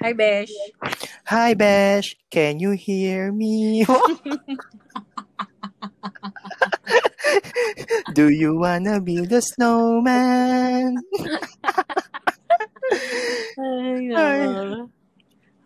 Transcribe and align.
Hi, 0.00 0.12
Besh. 0.16 0.48
Hi, 1.28 1.52
Besh. 1.54 2.16
Can 2.30 2.58
you 2.58 2.70
hear 2.72 3.32
me? 3.32 3.84
Do 8.14 8.28
you 8.32 8.56
wanna 8.58 9.00
build 9.00 9.30
a 9.32 9.42
snowman? 9.44 10.96
Ay, 13.60 14.08
no. 14.08 14.88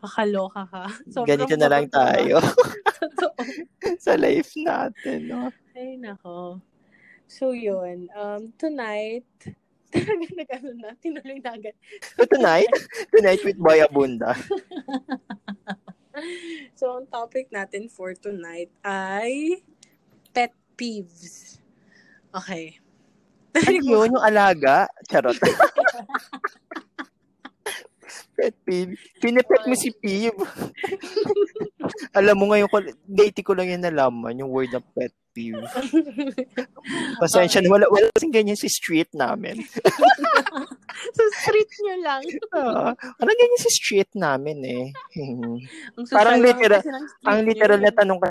Kakaloka 0.02 0.66
ka. 0.68 0.84
Sobrang 1.08 1.26
Ganito 1.30 1.54
na 1.56 1.68
lang 1.70 1.86
tayo 1.88 2.42
Totoo. 3.00 3.32
sa 4.02 4.18
life 4.20 4.52
natin. 4.60 5.30
No? 5.30 5.48
Ay, 5.72 5.96
nako. 5.96 6.60
So, 7.30 7.56
yun. 7.56 8.10
Um, 8.12 8.52
tonight, 8.60 9.24
talaga 9.94 10.26
nag-ano 10.34 10.70
na, 10.74 10.90
tinuloy 10.98 11.38
na 11.38 11.54
agad. 11.54 11.76
So 12.18 12.26
tonight, 12.26 12.70
tonight 13.14 13.42
with 13.46 13.58
Boy 13.58 13.78
Abunda. 13.80 14.34
So, 16.78 17.02
ang 17.02 17.10
topic 17.10 17.50
natin 17.50 17.90
for 17.90 18.14
tonight 18.14 18.70
ay 18.86 19.58
pet 20.30 20.54
peeves. 20.78 21.58
Okay. 22.30 22.78
Ano 23.54 23.78
yun? 23.82 24.14
Yung 24.14 24.22
alaga? 24.22 24.86
Charot. 25.10 25.38
pet 28.34 28.54
peeve. 28.66 28.98
Pinipet 29.22 29.62
mo 29.64 29.74
si 29.78 29.94
Peeve. 29.94 30.36
Alam 32.18 32.36
mo 32.42 32.44
ngayon, 32.50 32.68
date 33.06 33.40
ko 33.46 33.54
lang 33.54 33.70
yan 33.70 33.86
nalaman, 33.86 34.34
yung 34.34 34.50
word 34.50 34.74
na 34.74 34.82
pet 34.82 35.14
peeve. 35.30 35.62
Pasensya 37.22 37.62
na, 37.62 37.70
wala, 37.70 37.86
wala 37.90 38.10
kasing 38.18 38.34
ganyan 38.34 38.58
si 38.58 38.66
street 38.66 39.10
namin. 39.14 39.62
so, 41.16 41.22
street 41.42 41.70
nyo 41.82 41.96
lang. 42.02 42.22
Uh, 42.50 42.90
parang 42.94 43.38
ganyan 43.38 43.62
si 43.62 43.70
street 43.74 44.10
namin 44.14 44.58
eh. 44.62 44.84
Ang 45.96 46.06
Parang 46.10 46.38
literal- 46.42 46.86
Ang 47.26 47.38
literal 47.46 47.80
na 47.82 47.92
tanong 47.94 48.18
ka, 48.18 48.28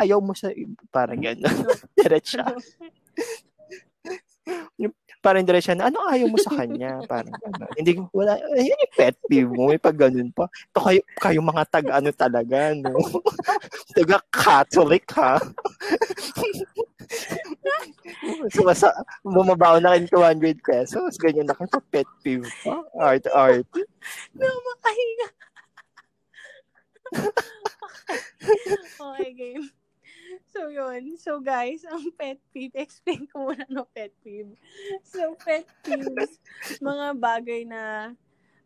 ayaw 0.00 0.18
mo 0.18 0.32
sa, 0.32 0.48
parang 0.88 1.20
gano'n. 1.20 1.56
Diretsa. 1.92 2.56
Parang 5.20 5.44
diretsa 5.44 5.76
na, 5.76 5.92
ano 5.92 6.08
ayaw 6.08 6.32
mo 6.32 6.40
sa 6.40 6.56
kanya? 6.56 7.04
Parang 7.04 7.36
gano'n. 7.36 7.76
Hindi 7.76 8.00
wala, 8.08 8.40
ayun 8.56 8.72
yung 8.72 8.96
pet 8.96 9.12
peeve 9.28 9.52
mo, 9.52 9.68
may 9.68 9.76
pag 9.76 9.92
ganun 9.92 10.32
pa. 10.32 10.48
Ito 10.48 10.80
kayo, 10.80 11.00
kayo 11.20 11.44
mga 11.44 11.64
tag 11.68 11.92
ano 11.92 12.08
talaga, 12.16 12.72
no? 12.72 12.96
taga 13.96 14.24
Catholic, 14.32 15.04
ha? 15.20 15.36
so, 18.56 18.64
masa, 18.64 18.88
bumabaw 19.20 19.84
na 19.84 20.00
kayo 20.00 20.32
200 20.32 20.56
pesos, 20.64 21.20
ganyan 21.20 21.44
na 21.44 21.52
kayo 21.52 21.68
pet 21.92 22.08
peeve 22.24 22.48
pa. 22.64 22.80
Art, 22.96 23.28
art. 23.36 23.68
No, 24.32 24.48
makahinga. 24.48 25.28
okay, 29.04 29.36
game. 29.36 29.68
So, 30.52 30.70
yun. 30.70 31.18
So, 31.18 31.42
guys, 31.42 31.82
ang 31.86 32.10
pet 32.14 32.38
peeve, 32.54 32.74
explain 32.78 33.26
ko 33.26 33.50
muna 33.50 33.66
no 33.70 33.86
pet 33.90 34.14
peeve. 34.22 34.54
So, 35.02 35.34
pet 35.34 35.66
peeves, 35.82 36.38
mga 36.82 37.06
bagay 37.18 37.66
na 37.66 38.14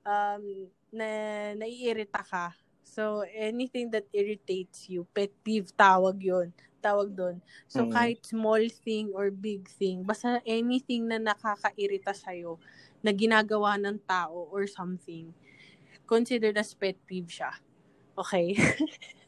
um, 0.05 0.69
na 0.93 1.09
naiirita 1.57 2.21
ka. 2.25 2.53
So, 2.85 3.25
anything 3.33 3.91
that 3.97 4.07
irritates 4.13 4.87
you, 4.93 5.09
pet 5.17 5.33
peeve, 5.43 5.73
tawag 5.75 6.21
yon 6.21 6.53
Tawag 6.85 7.17
doon. 7.17 7.41
So, 7.65 7.89
Mm. 7.89 7.93
kahit 7.97 8.21
small 8.29 8.61
thing 8.85 9.09
or 9.17 9.33
big 9.33 9.65
thing, 9.81 10.05
basta 10.05 10.45
anything 10.45 11.09
na 11.09 11.17
nakakairita 11.17 12.13
sa'yo, 12.13 12.61
na 13.01 13.09
ginagawa 13.09 13.81
ng 13.81 14.05
tao 14.05 14.53
or 14.53 14.69
something, 14.69 15.33
considered 16.05 16.57
as 16.61 16.77
pet 16.77 16.97
peeve 17.09 17.33
siya. 17.33 17.57
Okay? 18.21 18.53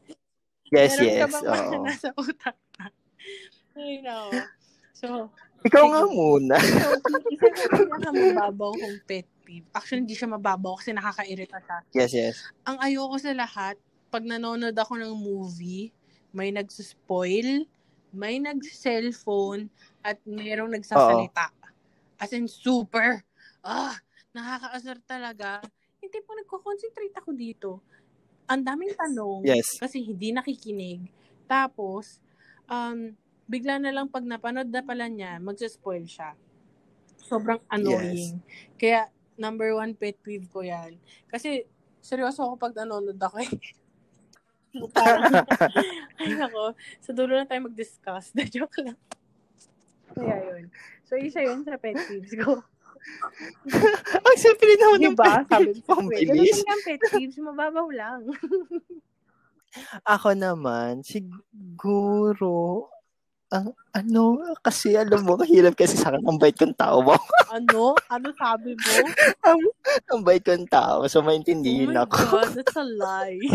Yes, 0.74 0.98
Meron 0.98 1.06
yes. 1.06 1.20
ka 1.20 1.28
bang 1.30 1.82
nasa 1.86 2.08
utak 2.18 2.56
na? 2.78 2.86
I 3.76 4.02
know. 4.02 4.32
So, 4.96 5.30
Ikaw 5.66 5.84
nga 5.92 6.02
muna. 6.08 6.56
so 6.62 6.94
isa 7.30 7.48
sa 7.52 7.66
pinakamababaw 7.70 8.72
kong 8.74 8.98
pet 9.04 9.26
peeve. 9.46 9.66
Actually, 9.70 10.06
hindi 10.06 10.16
siya 10.18 10.30
mababaw 10.30 10.78
kasi 10.78 10.90
nakakairita 10.90 11.58
siya. 11.62 11.78
Yes, 11.94 12.10
yes. 12.14 12.36
Ang 12.66 12.82
ayoko 12.82 13.16
sa 13.18 13.30
lahat, 13.34 13.78
pag 14.10 14.26
nanonood 14.26 14.74
ako 14.74 14.98
ng 14.98 15.14
movie, 15.14 15.94
may 16.34 16.50
nagsuspoil, 16.50 17.66
may 18.10 18.42
nag-cellphone, 18.42 19.70
at 20.02 20.18
mayroong 20.26 20.74
nagsasalita. 20.74 21.50
As 22.18 22.30
in, 22.30 22.46
super. 22.46 23.22
Ah, 23.60 23.98
nakakaasar 24.30 24.98
talaga. 25.02 25.62
Hindi 25.98 26.18
po 26.22 26.30
nagko-concentrate 26.38 27.14
ako 27.18 27.30
dito. 27.34 27.70
Ang 28.46 28.62
daming 28.62 28.94
tanong 28.94 29.42
Yes. 29.42 29.78
kasi 29.78 30.02
hindi 30.02 30.30
nakikinig. 30.30 31.10
Tapos, 31.50 32.22
um, 32.70 33.14
bigla 33.46 33.78
na 33.78 33.90
lang 33.90 34.06
pag 34.10 34.22
napanood 34.22 34.70
na 34.70 34.82
pala 34.82 35.06
niya, 35.10 35.38
magsaspoil 35.42 36.06
siya. 36.06 36.34
Sobrang 37.26 37.58
annoying. 37.70 38.38
Kaya, 38.78 39.10
number 39.34 39.74
one 39.74 39.94
pet 39.98 40.18
peeve 40.22 40.46
ko 40.50 40.62
yan. 40.62 40.94
Kasi, 41.26 41.66
seryoso 41.98 42.46
ako 42.46 42.54
pag 42.58 42.74
nanonood 42.74 43.18
ako 43.18 43.42
eh. 43.42 43.50
Ay 46.20 46.36
nako, 46.36 46.76
sa 47.00 47.10
dulo 47.16 47.32
na 47.32 47.48
tayo 47.48 47.64
mag-discuss. 47.64 48.36
Na 48.36 48.44
joke 48.52 48.84
lang. 48.84 48.98
Kaya 50.12 50.36
yun. 50.52 50.64
So, 51.06 51.16
isa 51.16 51.40
yun 51.42 51.64
sa 51.64 51.80
pet 51.80 51.96
peeves 51.96 52.34
ko. 52.36 52.60
Ang 54.16 54.36
simple 54.38 54.72
naman 54.76 54.98
ng 55.02 55.14
Diba? 55.14 55.24
pet 55.26 55.46
Sabi 55.46 55.64
peeve. 55.72 55.80
ko, 55.82 55.92
Ang 55.96 56.08
ganun 56.08 56.36
bilis. 56.36 56.58
ang 56.62 56.82
pet 56.82 57.00
peeves, 57.10 57.38
mababaw 57.38 57.86
lang. 57.90 58.20
Ako 60.14 60.32
naman, 60.32 61.04
siguro, 61.04 62.88
ang 63.46 63.70
ano, 63.92 64.40
kasi 64.58 64.96
alam 64.96 65.20
mo, 65.22 65.36
kahirap 65.36 65.76
kasi 65.76 65.94
sa 65.94 66.10
akin, 66.10 66.24
ang 66.24 66.40
bait 66.40 66.56
kong 66.56 66.74
tao 66.74 67.04
mo. 67.04 67.12
ano? 67.56 67.92
Ano 68.08 68.28
sabi 68.34 68.72
mo? 68.72 68.94
ang, 69.44 69.60
ang 70.10 70.20
bait 70.24 70.40
kong 70.40 70.64
tao, 70.66 71.04
so 71.06 71.20
Oh 71.20 71.28
maintindihin 71.28 71.92
my 71.92 72.04
ako. 72.04 72.40
God, 72.40 72.50
that's 72.56 72.76
a 72.76 72.84
lie. 72.84 73.40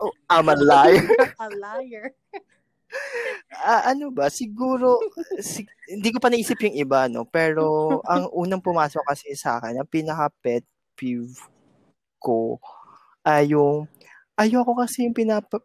Oh, 0.00 0.08
I'm 0.32 0.48
a 0.48 0.56
liar. 0.56 1.04
a 1.36 1.48
liar. 1.52 2.16
Ah, 3.64 3.96
ano 3.96 4.12
ba, 4.12 4.28
siguro, 4.28 5.00
si- 5.40 5.64
hindi 5.88 6.12
ko 6.12 6.20
pa 6.20 6.28
naisip 6.28 6.60
yung 6.68 6.76
iba, 6.76 7.08
no? 7.08 7.24
Pero, 7.24 7.64
ang 8.12 8.28
unang 8.36 8.60
pumasok 8.60 9.00
kasi 9.08 9.32
sa 9.32 9.56
akin, 9.56 9.80
ang 9.80 9.88
pinaka-pet 9.88 10.68
peeve 10.92 11.32
ko, 12.20 12.60
ay 13.24 13.56
yung, 13.56 13.88
ayoko 14.36 14.76
kasi 14.76 15.08
yung 15.08 15.16
pinapa, 15.16 15.64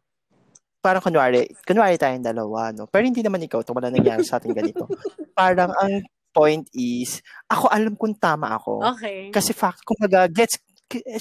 parang 0.79 1.03
kunwari, 1.03 1.51
kunwari 1.67 1.99
tayong 1.99 2.23
dalawa, 2.23 2.71
no? 2.71 2.87
Pero 2.87 3.03
hindi 3.03 3.19
naman 3.19 3.43
ikaw, 3.43 3.59
ito 3.59 3.75
wala 3.75 3.91
nangyari 3.91 4.23
sa 4.23 4.39
ating 4.39 4.55
ganito. 4.55 4.87
Parang 5.39 5.75
ang 5.75 6.03
point 6.31 6.63
is, 6.71 7.19
ako 7.51 7.67
alam 7.67 7.93
kung 7.99 8.15
tama 8.15 8.55
ako. 8.55 8.79
Okay. 8.95 9.27
Kasi 9.27 9.51
fact, 9.51 9.83
kumbaga, 9.83 10.29
gets, 10.31 10.55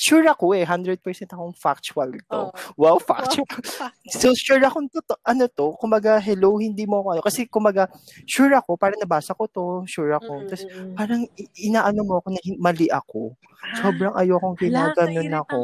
sure 0.01 0.25
ako 0.25 0.57
eh, 0.57 0.65
100% 0.65 1.01
akong 1.29 1.53
factual 1.53 2.11
to. 2.27 2.49
Oh. 2.49 2.51
Wow, 2.77 2.97
factual. 2.97 3.45
So, 4.09 4.33
sure 4.33 4.63
akong 4.65 4.89
to, 4.89 5.05
ano 5.23 5.45
to, 5.53 5.77
kumaga, 5.77 6.17
hello, 6.17 6.57
hindi 6.57 6.89
mo 6.89 7.05
ako, 7.05 7.09
ano. 7.13 7.23
Kasi, 7.23 7.45
kumaga, 7.45 7.93
sure 8.25 8.57
ako, 8.57 8.81
parang 8.81 9.01
nabasa 9.01 9.37
ko 9.37 9.45
to, 9.47 9.67
sure 9.85 10.17
ako. 10.17 10.49
Tapos, 10.49 10.65
Mm-mm. 10.65 10.97
parang, 10.97 11.23
i- 11.37 11.69
inaano 11.69 12.01
mo 12.05 12.21
ako 12.21 12.29
na 12.33 12.41
mali 12.57 12.89
ako. 12.89 13.37
Sobrang 13.77 14.15
ayokong 14.17 14.57
ginaganon 14.57 15.33
ako. 15.45 15.59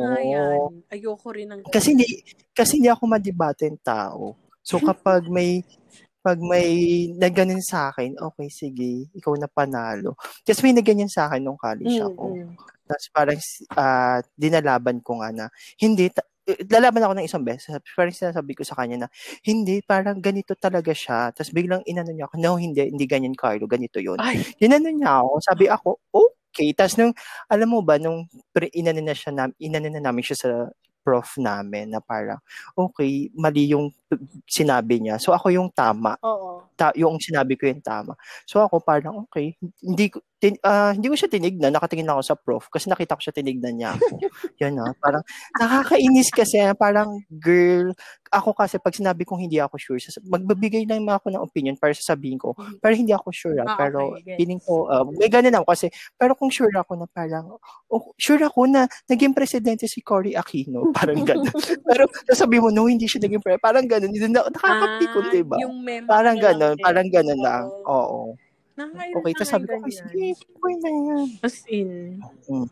Ayoko 0.93 1.27
rin 1.33 1.49
ng 1.49 1.61
Kasi 1.71 1.97
hindi, 1.97 2.07
kasi 2.53 2.83
hindi 2.83 2.91
ako 2.93 3.09
madibaten 3.09 3.81
tao. 3.81 4.37
So, 4.61 4.77
kapag 4.89 5.29
may, 5.33 5.65
pag 6.25 6.41
may 6.41 7.05
nagganon 7.21 7.61
sa 7.61 7.93
akin, 7.93 8.17
okay, 8.17 8.49
sige, 8.49 9.13
ikaw 9.13 9.37
na 9.37 9.45
panalo. 9.45 10.17
Kasi 10.41 10.65
may 10.65 10.73
nagganyan 10.73 11.13
sa 11.13 11.29
akin 11.29 11.45
nung 11.45 11.61
college 11.61 12.01
ako. 12.01 12.33
Mm-mm. 12.33 12.57
Tapos 12.89 13.07
parang 13.13 13.41
ah, 13.77 14.25
dinalaban 14.33 15.05
ko 15.05 15.21
nga 15.21 15.29
na, 15.37 15.47
hindi, 15.77 16.09
ta- 16.09 16.25
lalaban 16.73 17.05
ako 17.05 17.13
ng 17.21 17.29
isang 17.29 17.45
beses. 17.45 17.77
Parang 17.93 18.13
sinasabi 18.13 18.53
ko 18.57 18.65
sa 18.65 18.77
kanya 18.77 19.05
na, 19.05 19.09
hindi, 19.45 19.85
parang 19.85 20.17
ganito 20.21 20.57
talaga 20.57 20.97
siya. 20.97 21.29
Tapos 21.33 21.53
biglang 21.53 21.85
inano 21.85 22.13
niya 22.13 22.29
ako, 22.29 22.37
no, 22.41 22.57
hindi, 22.57 22.89
hindi 22.89 23.05
ganyan, 23.05 23.37
Carlo, 23.37 23.69
ganito 23.69 24.01
yun. 24.01 24.17
Ay, 24.17 24.41
Inano 24.65 24.89
niya 24.89 25.21
ako, 25.21 25.33
sabi 25.45 25.65
ako, 25.69 25.89
okay. 26.09 26.73
Tapos 26.77 26.97
nung, 27.01 27.13
alam 27.49 27.69
mo 27.69 27.81
ba, 27.81 28.01
nung 28.01 28.29
pre, 28.53 28.69
inano 28.73 29.01
na 29.01 29.13
siya, 29.13 29.33
na, 29.33 29.53
inano 29.61 29.89
na 29.89 30.01
namin 30.01 30.25
siya 30.25 30.37
sa 30.41 30.51
prof 31.05 31.37
namin 31.37 31.93
na 31.93 32.01
parang, 32.01 32.41
okay, 32.73 33.29
mali 33.37 33.69
yung 33.77 33.93
sinabi 34.49 35.05
niya. 35.05 35.21
So 35.21 35.37
ako 35.37 35.53
yung 35.53 35.69
tama 35.71 36.17
oo. 36.25 36.65
ta- 36.75 36.97
yung 36.97 37.21
sinabi 37.21 37.55
ko 37.61 37.69
yung 37.69 37.85
tama. 37.85 38.17
So 38.49 38.65
ako 38.65 38.81
parang 38.81 39.21
okay, 39.29 39.55
hindi 39.85 40.11
ko 40.11 40.25
tin, 40.43 40.55
uh, 40.61 40.93
hindi 40.93 41.07
ko 41.09 41.17
siya 41.17 41.31
tinignan, 41.31 41.73
nakatingin 41.73 42.11
ako 42.11 42.23
sa 42.23 42.35
prof 42.37 42.67
kasi 42.69 42.91
nakita 42.91 43.17
ko 43.17 43.23
siya 43.23 43.35
tinignan 43.35 43.75
niya 43.79 43.97
ako. 43.97 44.15
Yun 44.61 44.73
na, 44.77 44.93
parang 44.99 45.23
nakakainis 45.57 46.29
kasi, 46.35 46.59
parang 46.77 47.23
girl, 47.31 47.95
ako 48.35 48.51
kasi 48.53 48.77
pag 48.83 48.95
sinabi 48.95 49.23
kong 49.23 49.47
hindi 49.47 49.63
ako 49.63 49.79
sure, 49.79 50.01
magbibigay 50.27 50.85
lang 50.91 51.07
ako 51.07 51.31
ng 51.31 51.43
opinion 51.43 51.77
para 51.79 51.95
sasabihin 51.95 52.37
ko, 52.37 52.53
mm-hmm. 52.53 52.83
pero 52.83 52.93
hindi 52.99 53.15
ako 53.15 53.29
sure, 53.31 53.59
ah, 53.63 53.79
pero 53.79 54.19
okay, 54.19 54.35
feeling 54.35 54.59
ko, 54.59 54.91
uh, 54.91 55.07
may 55.15 55.31
ganun 55.31 55.55
ako 55.55 55.67
kasi, 55.71 55.87
pero 56.19 56.35
kung 56.35 56.51
sure 56.51 56.75
ako 56.75 56.99
na 56.99 57.07
parang, 57.07 57.55
oh, 57.89 58.03
sure 58.19 58.43
ako 58.43 58.67
na 58.67 58.91
naging 59.07 59.33
presidente 59.33 59.87
si 59.87 60.03
Cory 60.03 60.35
Aquino, 60.35 60.91
parang 60.99 61.23
ganun. 61.23 61.49
pero 61.89 62.11
sasabi 62.27 62.59
mo, 62.59 62.75
no, 62.75 62.91
hindi 62.91 63.07
siya 63.07 63.23
naging 63.23 63.41
presidente, 63.41 63.65
parang 63.65 63.87
ganun, 63.87 64.11
na, 64.11 64.43
nakakapikon, 64.51 65.25
ah, 65.25 65.33
diba? 65.33 65.57
Yung 65.63 65.77
parang 66.11 66.37
ganun, 66.37 66.77
parang 66.83 67.09
ganun 67.09 67.41
lang, 67.41 67.65
oo. 67.87 68.35
Nakakailan 68.75 69.17
okay, 69.23 69.33
tapos 69.39 69.51
sabi 69.51 69.65
ko, 69.71 69.77
kasi 69.87 70.03
boy 70.59 70.75
na 70.83 70.91
yan. 70.91 71.27
As 71.47 71.57
in. 71.71 71.91
Mm. 72.51 72.69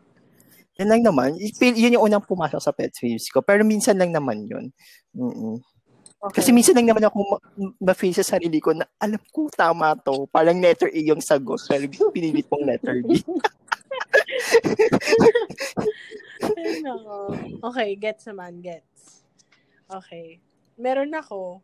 Yan 0.81 0.89
lang 0.89 1.03
naman. 1.05 1.37
Yun 1.37 1.95
yung 1.95 2.05
unang 2.09 2.25
pumasok 2.25 2.57
sa 2.57 2.73
pet 2.73 2.91
peeves 2.97 3.29
ko. 3.29 3.45
Pero 3.45 3.61
minsan 3.61 3.95
lang 3.95 4.09
naman 4.09 4.49
yun. 4.49 4.73
Mm-mm. 5.13 5.61
Okay. 6.23 6.39
Kasi 6.39 6.49
minsan 6.55 6.73
lang 6.73 6.87
naman 6.87 7.03
ako 7.03 7.37
ma-feel 7.83 8.15
sa 8.15 8.23
sarili 8.23 8.63
ko 8.63 8.71
na 8.71 8.87
alam 8.97 9.19
ko 9.29 9.51
tama 9.53 9.93
to. 10.01 10.25
Parang 10.33 10.57
letter 10.57 10.89
A 10.89 10.99
yung 10.99 11.21
sagot. 11.21 11.61
Pero 11.67 11.85
pinilit 12.15 12.47
mong 12.49 12.65
letter 12.65 13.03
B. 13.05 13.21
okay, 17.69 17.89
gets 17.99 18.25
naman, 18.25 18.63
gets. 18.63 19.27
Okay. 19.85 20.41
Meron 20.79 21.13
ako, 21.13 21.61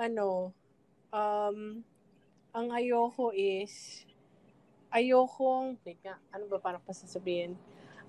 ano, 0.00 0.50
um, 1.14 1.84
ang 2.50 2.74
ayoko 2.74 3.30
is, 3.34 4.02
ayokong, 4.90 5.78
wait 5.86 5.98
nga, 6.02 6.18
ano 6.34 6.50
ba 6.50 6.58
parang 6.58 6.82
pasasabihin? 6.82 7.54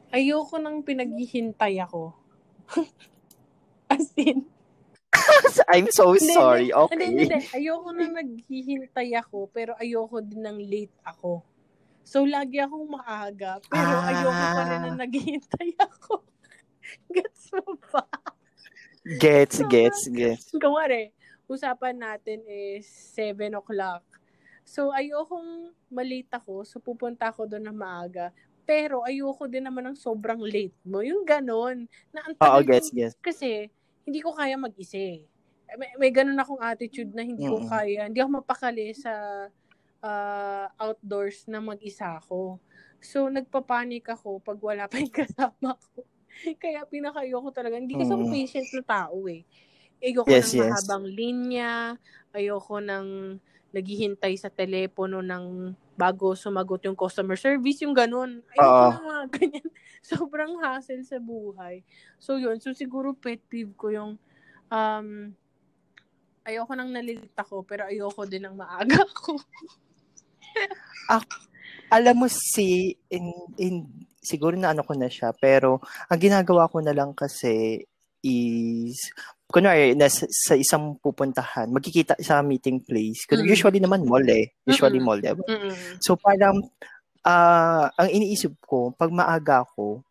Ayoko 0.09 0.57
nang 0.57 0.81
pinaghihintay 0.81 1.77
ako. 1.81 2.13
As 3.93 4.11
in, 4.17 4.47
I'm 5.71 5.91
so 5.91 6.15
sorry. 6.15 6.71
Hindi, 6.71 6.75
okay. 6.75 6.95
Hindi, 6.95 7.23
hindi. 7.27 7.39
Ayoko 7.51 7.89
na 7.91 8.05
naghihintay 8.21 9.09
ako, 9.19 9.51
pero 9.51 9.75
ayoko 9.77 10.23
din 10.23 10.43
ng 10.43 10.59
late 10.63 10.95
ako. 11.03 11.43
So, 12.01 12.25
lagi 12.25 12.59
akong 12.59 12.89
maaga, 12.89 13.61
pero 13.69 13.91
ah. 13.91 14.09
ayoko 14.09 14.41
pa 14.41 14.61
rin 14.67 14.79
na 14.81 14.91
naghihintay 14.97 15.69
ako. 15.87 16.13
Gets 17.11 17.43
mo 17.55 17.77
ba? 17.91 18.03
Gets, 19.05 19.63
so, 19.63 19.67
gets, 19.67 20.01
gets. 20.11 20.45
Kumari, 20.55 21.11
usapan 21.47 21.99
natin 21.99 22.43
is 22.47 22.87
7 23.15 23.55
o'clock. 23.59 24.03
So, 24.63 24.93
ayokong 24.93 25.73
malate 25.91 26.31
ako. 26.31 26.63
So, 26.63 26.79
pupunta 26.79 27.29
ako 27.29 27.49
doon 27.49 27.65
na 27.67 27.75
maaga. 27.75 28.29
Pero, 28.63 29.03
ayoko 29.03 29.49
din 29.49 29.65
naman 29.65 29.91
ng 29.91 29.97
sobrang 29.97 30.39
late 30.39 30.77
mo. 30.85 31.01
Yung 31.03 31.25
ganon. 31.25 31.89
Na 32.13 32.23
ang 32.23 32.33
Oo, 32.39 32.59
gets, 32.63 32.93
gets. 32.93 33.17
Kasi, 33.19 33.67
hindi 34.05 34.19
ko 34.21 34.31
kaya 34.31 34.55
mag-isa 34.55 34.97
eh. 34.97 35.25
May, 35.75 35.91
may 35.97 36.11
ganun 36.11 36.39
akong 36.39 36.61
attitude 36.61 37.11
na 37.11 37.23
hindi 37.23 37.47
mm. 37.47 37.51
ko 37.51 37.57
kaya. 37.67 38.07
Hindi 38.07 38.19
ako 38.19 38.43
mapakali 38.43 38.91
sa 38.95 39.11
uh, 40.01 40.65
outdoors 40.77 41.47
na 41.47 41.59
mag-isa 41.63 42.19
ako. 42.19 42.59
So, 43.01 43.29
nagpapanik 43.33 44.05
ako 44.09 44.41
pag 44.43 44.59
wala 44.61 44.85
pa 44.85 45.01
yung 45.01 45.13
kasama 45.25 45.77
ko. 45.77 46.05
Kaya 46.61 46.85
pinakayoko 46.85 47.49
talaga. 47.53 47.77
Hindi 47.77 47.97
kasi 47.97 48.11
ako 48.13 48.25
patient 48.29 48.69
na 48.77 48.83
tao 48.85 49.17
eh. 49.29 49.41
Ayoko 50.01 50.29
yes, 50.29 50.49
ng 50.49 50.57
yes. 50.57 50.61
mahabang 50.65 51.05
linya. 51.05 51.73
Ayoko 52.33 52.81
ng 52.81 53.07
naghihintay 53.71 54.35
sa 54.35 54.51
telepono 54.51 55.23
ng 55.23 55.75
bago 55.95 56.35
sumagot 56.35 56.83
yung 56.87 56.95
customer 56.95 57.35
service, 57.39 57.83
yung 57.83 57.95
ganun. 57.95 58.43
Ayun 58.55 58.67
uh, 58.67 58.91
na 58.95 59.15
ganyan. 59.35 59.67
Sobrang 60.03 60.59
hassle 60.59 61.03
sa 61.07 61.17
buhay. 61.21 61.83
So, 62.19 62.35
yun. 62.35 62.59
So, 62.59 62.75
siguro 62.75 63.15
pet 63.15 63.39
peeve 63.47 63.71
ko 63.75 63.93
yung 63.93 64.11
um, 64.71 65.07
ayoko 66.43 66.73
nang 66.73 66.91
nalilita 66.91 67.45
ko, 67.45 67.61
pero 67.61 67.85
ayoko 67.87 68.25
din 68.25 68.49
ng 68.49 68.55
maaga 68.57 69.03
ko. 69.19 69.37
ah, 71.07 71.23
alam 71.91 72.15
mo 72.17 72.27
si, 72.27 72.97
in, 73.11 73.31
in, 73.61 73.85
siguro 74.19 74.57
na 74.57 74.73
ano 74.73 74.81
ko 74.81 74.97
na 74.97 75.07
siya, 75.07 75.31
pero 75.37 75.79
ang 76.09 76.19
ginagawa 76.19 76.71
ko 76.71 76.81
na 76.81 76.95
lang 76.95 77.13
kasi 77.13 77.83
is 78.23 79.11
kunwari, 79.51 79.93
nasa, 79.93 80.25
sa 80.31 80.55
isang 80.55 80.95
pupuntahan, 80.97 81.67
magkikita 81.67 82.15
sa 82.23 82.39
meeting 82.39 82.79
place. 82.79 83.27
Mm-hmm. 83.27 83.51
Usually 83.51 83.79
naman 83.83 84.07
mall 84.07 84.23
eh. 84.23 84.55
Usually 84.63 84.97
mm-hmm. 84.97 85.05
mall, 85.05 85.19
diba? 85.19 85.43
Mm-hmm. 85.43 85.99
So 85.99 86.15
parang, 86.15 86.63
uh, 87.27 87.85
ang 87.91 88.09
iniisip 88.09 88.55
ko, 88.63 88.95
pag 88.95 89.11
maaga 89.11 89.67
ako, 89.67 90.01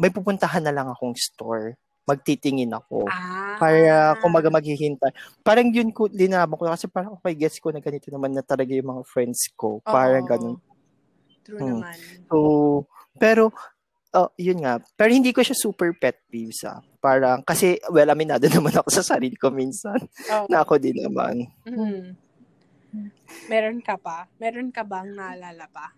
may 0.00 0.08
pupuntahan 0.08 0.64
na 0.64 0.72
lang 0.72 0.88
akong 0.88 1.12
store. 1.14 1.76
Magtitingin 2.06 2.70
ako. 2.70 3.04
Ah. 3.10 3.58
Para 3.58 4.14
kumaga 4.22 4.46
maghihintay. 4.46 5.10
Parang 5.42 5.68
yun 5.74 5.90
ko, 5.90 6.06
linabang 6.06 6.54
ko. 6.54 6.70
Kasi 6.70 6.86
parang 6.86 7.18
okay, 7.18 7.34
guess 7.34 7.58
ko 7.58 7.74
na 7.74 7.82
ganito 7.82 8.08
naman 8.14 8.30
na 8.30 8.46
talaga 8.46 8.70
yung 8.70 8.94
mga 8.94 9.02
friends 9.10 9.50
ko. 9.58 9.82
Parang 9.82 10.22
oh. 10.22 10.30
ganun. 10.30 10.56
True 11.42 11.58
hmm. 11.58 11.70
naman. 11.82 11.96
So, 12.30 12.36
pero 13.18 13.50
oh, 14.16 14.32
yun 14.40 14.64
nga. 14.64 14.80
Pero 14.96 15.10
hindi 15.12 15.30
ko 15.30 15.44
siya 15.44 15.52
super 15.52 15.92
pet 15.92 16.24
peeves 16.32 16.64
ah. 16.64 16.80
Parang, 16.98 17.44
kasi, 17.44 17.76
well, 17.92 18.08
aminado 18.08 18.48
naman 18.56 18.72
ako 18.72 18.88
sa 18.88 19.04
sarili 19.04 19.36
ko 19.36 19.52
minsan. 19.52 20.00
Oh. 20.32 20.48
Na 20.48 20.64
ako 20.64 20.80
din 20.80 20.96
naman. 20.96 21.44
Mm-hmm. 21.68 22.04
Meron 23.52 23.78
ka 23.84 24.00
pa? 24.00 24.24
Meron 24.40 24.72
ka 24.72 24.80
bang 24.80 25.12
naalala 25.12 25.68
pa? 25.68 25.92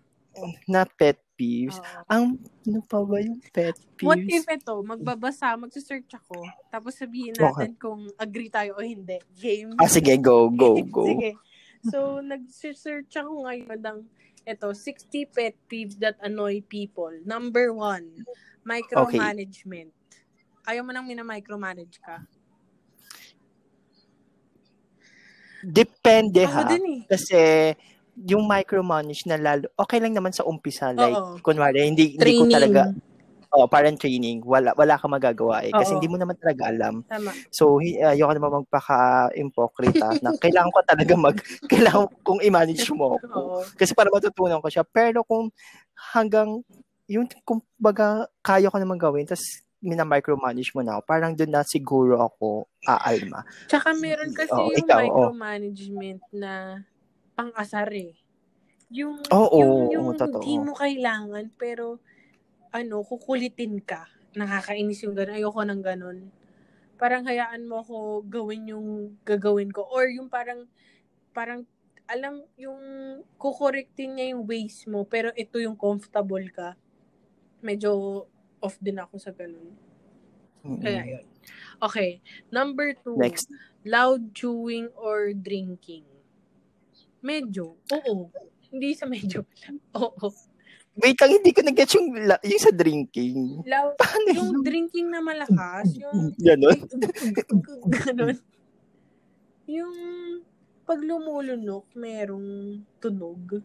Na 0.67 0.83
pet 0.83 1.19
peeves? 1.39 1.79
Oh. 1.79 2.11
Ang, 2.11 2.23
ano 2.67 2.79
pa 2.83 2.99
ba 3.01 3.17
yung 3.23 3.39
pet 3.55 3.75
peeves? 3.95 4.07
What 4.07 4.19
if 4.19 4.45
ito, 4.45 4.75
magbabasa, 4.83 5.55
magsa-search 5.55 6.11
ako, 6.19 6.43
tapos 6.67 6.99
sabihin 6.99 7.35
natin 7.35 7.73
okay. 7.73 7.79
kung 7.79 8.07
agree 8.19 8.51
tayo 8.51 8.75
o 8.75 8.83
hindi. 8.83 9.17
Game. 9.39 9.79
Ah, 9.79 9.87
sige, 9.87 10.11
go, 10.19 10.51
go, 10.51 10.75
go. 10.95 11.07
sige. 11.07 11.39
So, 11.87 12.19
nag-search 12.19 13.15
ako 13.15 13.47
ngayon 13.47 13.79
ng 13.79 13.99
ito, 14.45 14.69
60 14.71 15.25
pet 15.33 15.55
peeves 15.67 15.97
that 15.99 16.15
annoy 16.23 16.61
people. 16.65 17.11
Number 17.23 17.71
one, 17.73 18.23
micromanagement. 18.63 19.91
Okay. 19.91 20.69
Ayaw 20.69 20.85
mo 20.85 20.91
nang 20.93 21.07
mina-micromanage 21.07 21.97
ka? 22.03 22.21
Depende 25.59 26.45
ha. 26.47 26.63
Din 26.69 26.85
eh. 26.87 27.01
Kasi 27.09 27.39
yung 28.27 28.43
micromanage 28.47 29.23
na 29.27 29.39
lalo, 29.39 29.71
okay 29.79 29.99
lang 29.99 30.11
naman 30.11 30.35
sa 30.35 30.43
umpisa. 30.43 30.91
Like, 30.91 31.15
Oo. 31.15 31.39
kunwari, 31.39 31.87
hindi, 31.87 32.15
hindi 32.15 32.31
ko 32.35 32.45
talaga, 32.51 32.91
Oh, 33.49 33.65
parang 33.65 33.97
training. 33.97 34.45
Wala 34.45 34.77
wala 34.77 34.93
kang 35.01 35.09
magagawa 35.09 35.65
eh 35.65 35.73
kasi 35.73 35.93
Oo. 35.93 35.95
hindi 35.97 36.05
mo 36.05 36.21
naman 36.21 36.37
talaga 36.37 36.69
alam. 36.69 37.01
Tama. 37.09 37.33
So, 37.49 37.81
uh, 37.81 38.13
ayoko 38.13 38.33
naman 38.37 38.61
magpaka-impokrita 38.61 40.07
na 40.23 40.37
kailangan 40.37 40.69
ko 40.69 40.79
talaga 40.85 41.13
mag 41.17 41.37
kailangan 41.71 42.05
kong 42.21 42.41
i-manage 42.45 42.85
mo 42.93 43.17
ako. 43.17 43.17
Oo. 43.41 43.59
Kasi 43.73 43.97
para 43.97 44.13
matutunan 44.13 44.61
ko 44.61 44.69
siya. 44.69 44.85
Pero 44.85 45.25
kung 45.25 45.49
hanggang 46.13 46.61
yung 47.09 47.25
kung 47.41 47.65
baga 47.81 48.29
kaya 48.45 48.69
ko 48.69 48.77
naman 48.77 49.01
gawin 49.01 49.25
tas 49.25 49.41
mina-micromanage 49.79 50.75
mo 50.75 50.83
na 50.83 50.99
ako, 50.99 51.01
parang 51.07 51.31
doon 51.33 51.51
na 51.55 51.63
siguro 51.63 52.19
ako 52.19 52.67
aalma. 52.83 53.47
Tsaka 53.65 53.95
meron 53.95 54.35
kasi 54.35 54.51
oh, 54.51 54.69
yung 54.75 54.83
ikaw, 54.85 54.99
micromanagement 54.99 56.21
oh. 56.21 56.35
na 56.35 56.51
pang-asar 57.33 57.87
eh. 57.95 58.11
Yung, 58.91 59.23
oh, 59.31 59.47
yung, 59.55 59.71
oh, 59.71 59.89
yung 59.89 60.05
oh, 60.11 60.19
hindi 60.19 60.55
mo 60.59 60.75
kailangan, 60.75 61.55
pero 61.55 62.03
ano, 62.69 63.01
kukulitin 63.01 63.81
ka. 63.81 64.05
Nakakainis 64.37 65.05
yung 65.05 65.17
gano'n. 65.17 65.37
Ayoko 65.41 65.61
ng 65.65 65.81
gano'n. 65.81 66.19
Parang 66.99 67.23
hayaan 67.25 67.65
mo 67.65 67.81
ako 67.81 68.27
gawin 68.27 68.69
yung 68.69 69.17
gagawin 69.25 69.71
ko. 69.73 69.87
Or 69.89 70.05
yung 70.09 70.29
parang, 70.29 70.67
parang, 71.33 71.65
alam, 72.09 72.41
yung 72.57 72.81
kukorektin 73.37 74.17
niya 74.17 74.33
yung 74.33 74.45
ways 74.49 74.85
mo, 74.89 75.05
pero 75.05 75.29
ito 75.37 75.61
yung 75.61 75.77
comfortable 75.77 76.45
ka. 76.49 76.73
Medyo 77.61 78.25
off 78.59 78.77
din 78.81 78.97
ako 78.97 79.15
sa 79.21 79.31
ganun. 79.31 79.73
Mm-hmm. 80.65 80.81
Kaya 80.83 81.01
yun. 81.05 81.25
Okay. 81.79 82.19
Number 82.51 82.91
two. 82.99 83.15
Next. 83.15 83.47
Loud 83.87 84.35
chewing 84.35 84.91
or 84.99 85.31
drinking. 85.31 86.03
Medyo. 87.23 87.79
Oo. 87.79 88.31
Hindi 88.69 88.89
sa 88.93 89.07
medyo. 89.07 89.47
Oo. 89.97 90.27
Wait 90.99 91.15
lang, 91.15 91.31
hindi 91.31 91.51
ko 91.55 91.61
nag-get 91.63 91.91
yung, 91.95 92.07
yung 92.27 92.63
sa 92.63 92.73
drinking. 92.75 93.63
Law, 93.63 93.95
yung 94.35 94.59
drinking 94.63 95.07
na 95.07 95.23
malakas, 95.23 95.95
yung... 95.95 96.31
Ganon? 96.47 96.79
Ganon. 98.03 98.37
Yung 99.69 99.95
pag 100.83 100.99
lumulunok, 100.99 101.87
merong 101.95 102.83
tunog. 102.99 103.63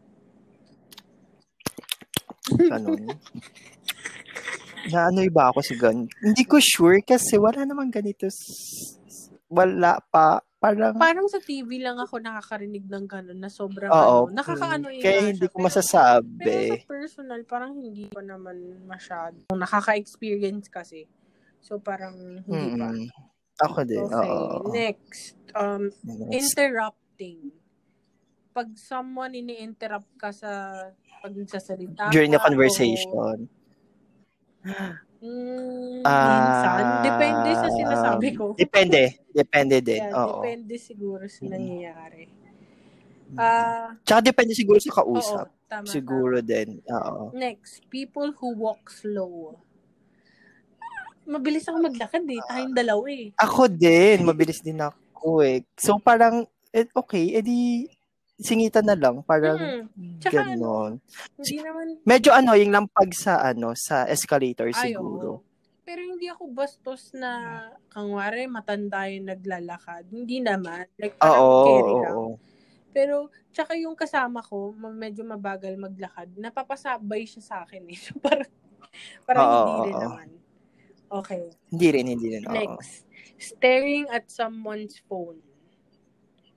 Ganon. 2.55 3.03
na 4.93 5.09
ano 5.09 5.25
iba 5.25 5.49
ako 5.49 5.65
si 5.65 5.75
Gan. 5.81 6.05
Hindi 6.21 6.45
ko 6.45 6.61
sure 6.61 7.01
kasi 7.01 7.41
wala 7.41 7.65
namang 7.65 7.89
ganito. 7.89 8.29
Wala 9.55 10.03
pa 10.05 10.43
Parang, 10.65 10.97
Parang 10.97 11.29
sa 11.29 11.45
TV 11.45 11.77
lang 11.77 12.01
ako 12.01 12.25
nakakarinig 12.25 12.89
ng 12.89 13.05
gano'n 13.05 13.37
na 13.37 13.53
sobrang 13.53 13.93
oo. 13.93 14.25
ano. 14.25 14.33
Nakakaano 14.33 14.89
mm, 14.89 14.97
yun 14.97 15.05
Kaya 15.05 15.21
hindi 15.29 15.45
ko 15.45 15.61
Pero- 15.61 15.67
masasabi. 15.69 16.41
Pero 16.41 16.73
sa 16.73 16.89
personal, 16.89 17.41
parang 17.45 17.77
hindi 17.77 18.09
pa 18.09 18.25
naman 18.25 18.57
masyado. 18.89 19.45
Nakaka-experience 19.53 20.73
kasi. 20.73 21.05
So, 21.61 21.85
parang 21.85 22.17
hindi 22.49 22.81
pa. 22.81 22.89
Mm-mm. 22.89 23.13
Ako 23.61 23.79
din, 23.85 24.09
Okay, 24.09 24.25
oo. 24.25 24.73
next. 24.73 25.37
Um, 25.53 25.93
Next. 26.01 26.33
interrupting. 26.33 27.53
Pag 28.51 28.73
someone 28.81 29.37
ini-interrupt 29.37 30.17
ka 30.17 30.33
sa 30.33 30.81
pag 31.21 31.33
nagsasalita 31.37 32.09
During 32.09 32.33
the 32.33 32.41
ka 32.41 32.43
o- 32.43 32.47
conversation. 32.49 33.37
Mm, 35.25 36.05
minsan. 36.05 36.85
Depende 37.01 37.51
sa 37.57 37.69
sinasabi 37.73 38.29
ko. 38.37 38.53
Depende. 38.61 39.25
Depende 39.33 39.81
din. 39.81 40.05
Yan, 40.05 40.13
Oo. 40.13 40.45
depende 40.45 40.77
siguro 40.77 41.25
sa 41.25 41.41
Mm. 41.43 41.51
nangyayari. 41.51 42.25
Ah, 43.35 43.97
Tsaka 44.05 44.21
depende 44.23 44.53
siguro 44.55 44.79
sa 44.79 44.93
oo, 44.95 45.17
kausap. 45.17 45.49
tama, 45.67 45.89
Siguro 45.89 46.39
din. 46.39 46.79
Oo. 46.87 47.33
tama. 47.33 47.35
Next, 47.35 47.83
people 47.89 48.31
who 48.37 48.53
walk 48.55 48.87
slow. 48.87 49.57
Mabilis 51.25 51.65
ako 51.65 51.81
maglakad 51.81 52.21
eh. 52.29 52.37
Tayong 52.45 52.77
dalawa 52.77 53.05
eh. 53.09 53.33
Ako 53.41 53.65
din. 53.67 54.29
Mabilis 54.29 54.61
din 54.61 54.77
ako 54.77 55.41
eh. 55.41 55.65
So 55.75 55.97
parang, 55.97 56.45
eh, 56.69 56.85
okay, 56.93 57.33
edi 57.33 57.89
singitan 58.37 58.87
na 58.87 58.97
lang. 58.99 59.23
Parang 59.23 59.87
Mm, 59.95 60.19
Tsaka 60.19 60.43
ganon. 60.55 60.99
hindi 61.39 61.57
naman 61.63 61.87
Medyo 62.03 62.31
annoying 62.35 62.73
lang 62.75 62.87
pag 62.91 63.11
sa 63.15 63.41
ano 63.45 63.73
sa 63.79 64.05
escalator 64.11 64.69
Ay, 64.75 64.95
siguro. 64.97 65.41
oo. 65.41 65.43
Pero 65.85 66.01
hindi 66.01 66.33
ako 66.33 66.49
bastos 66.49 67.13
na, 67.13 67.69
kangwari, 67.93 68.49
matanda 68.49 69.05
yung 69.05 69.29
naglalakad. 69.29 70.09
Hindi 70.09 70.41
naman. 70.41 70.89
Like, 70.97 71.21
parang 71.21 71.45
Oo, 71.45 71.61
carry 71.69 71.93
lang. 72.01 72.15
oo. 72.17 72.33
Pero, 72.95 73.17
tsaka 73.53 73.77
yung 73.77 73.93
kasama 73.93 74.41
ko, 74.41 74.73
medyo 74.73 75.29
mabagal 75.29 75.77
maglakad, 75.77 76.33
napapasabay 76.41 77.29
siya 77.29 77.43
sa 77.45 77.57
akin 77.69 77.85
eh. 77.93 77.99
So, 78.01 78.17
parang, 78.17 78.49
parang 79.29 79.45
Oo, 79.45 79.61
hindi 79.61 79.81
rin 79.85 79.95
oo. 79.95 80.03
naman. 80.09 80.29
Okay. 81.13 81.43
Hindi 81.69 81.89
rin, 81.93 82.07
hindi 82.09 82.27
rin. 82.33 82.43
Oo. 82.49 82.55
Next. 82.57 83.05
Staring 83.37 84.09
at 84.09 84.33
someone's 84.33 84.97
phone. 85.05 85.37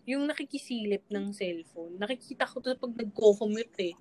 Yung 0.08 0.24
nakikisilip 0.24 1.04
ng 1.12 1.36
cellphone. 1.36 2.00
Nakikita 2.00 2.48
ko 2.48 2.64
to 2.64 2.80
pag 2.80 2.96
nagko-commute 2.96 3.78
eh. 3.92 3.96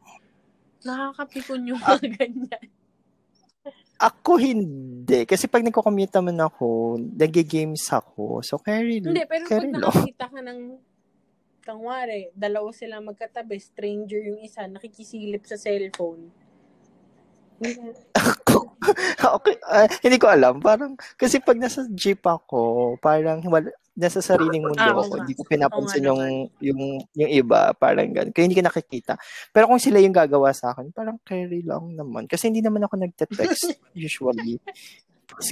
Nakakapikon 0.86 1.66
yung 1.66 1.82
mga 1.82 2.06
ganyan. 2.16 2.66
Ako 3.96 4.38
hindi. 4.38 5.24
Kasi 5.26 5.50
pag 5.50 5.66
nagko-commute 5.66 6.14
naman 6.20 6.38
ako, 6.38 7.00
nag-games 7.00 7.90
ako. 7.90 8.44
So, 8.44 8.62
carry, 8.62 9.02
Hindi, 9.02 9.24
pero 9.26 9.42
pag 9.48 9.50
carry 9.50 9.68
lang. 9.72 9.82
nakakita 9.82 10.24
ka 10.30 10.40
ng 10.44 10.60
kangwari, 11.66 12.30
dalawa 12.30 12.70
sila 12.70 13.02
magkatabi, 13.02 13.58
stranger 13.58 14.22
yung 14.22 14.40
isa, 14.46 14.70
nakikisilip 14.70 15.42
sa 15.42 15.58
cellphone. 15.58 16.30
Ako, 18.14 18.76
okay, 19.40 19.56
ah, 19.66 19.88
hindi 20.04 20.20
ko 20.20 20.28
alam. 20.30 20.60
Parang, 20.60 20.94
kasi 21.16 21.40
pag 21.40 21.56
nasa 21.58 21.88
jeep 21.90 22.20
ako, 22.22 22.94
parang 23.00 23.40
wala, 23.48 23.72
nasa 23.96 24.20
sariling 24.20 24.60
mundo 24.60 24.76
Ah, 24.76 24.92
ako. 24.92 25.24
Hindi 25.24 25.32
ko 25.32 25.42
pinapansin 25.42 26.04
yung, 26.04 26.20
yung, 26.60 26.80
yung 27.16 27.30
iba. 27.32 27.72
Parang 27.72 28.12
ganun. 28.12 28.30
Kaya 28.30 28.44
hindi 28.44 28.54
ko 28.54 28.62
nakikita. 28.62 29.16
Pero 29.50 29.66
kung 29.66 29.80
sila 29.80 29.98
yung 29.98 30.12
gagawa 30.12 30.52
sa 30.52 30.70
akin, 30.70 30.92
parang 30.92 31.16
carry 31.24 31.64
lang 31.64 31.96
naman. 31.96 32.28
Kasi 32.28 32.52
hindi 32.52 32.60
naman 32.60 32.84
ako 32.84 33.00
nagte-text 33.00 33.72
usually. 33.96 34.60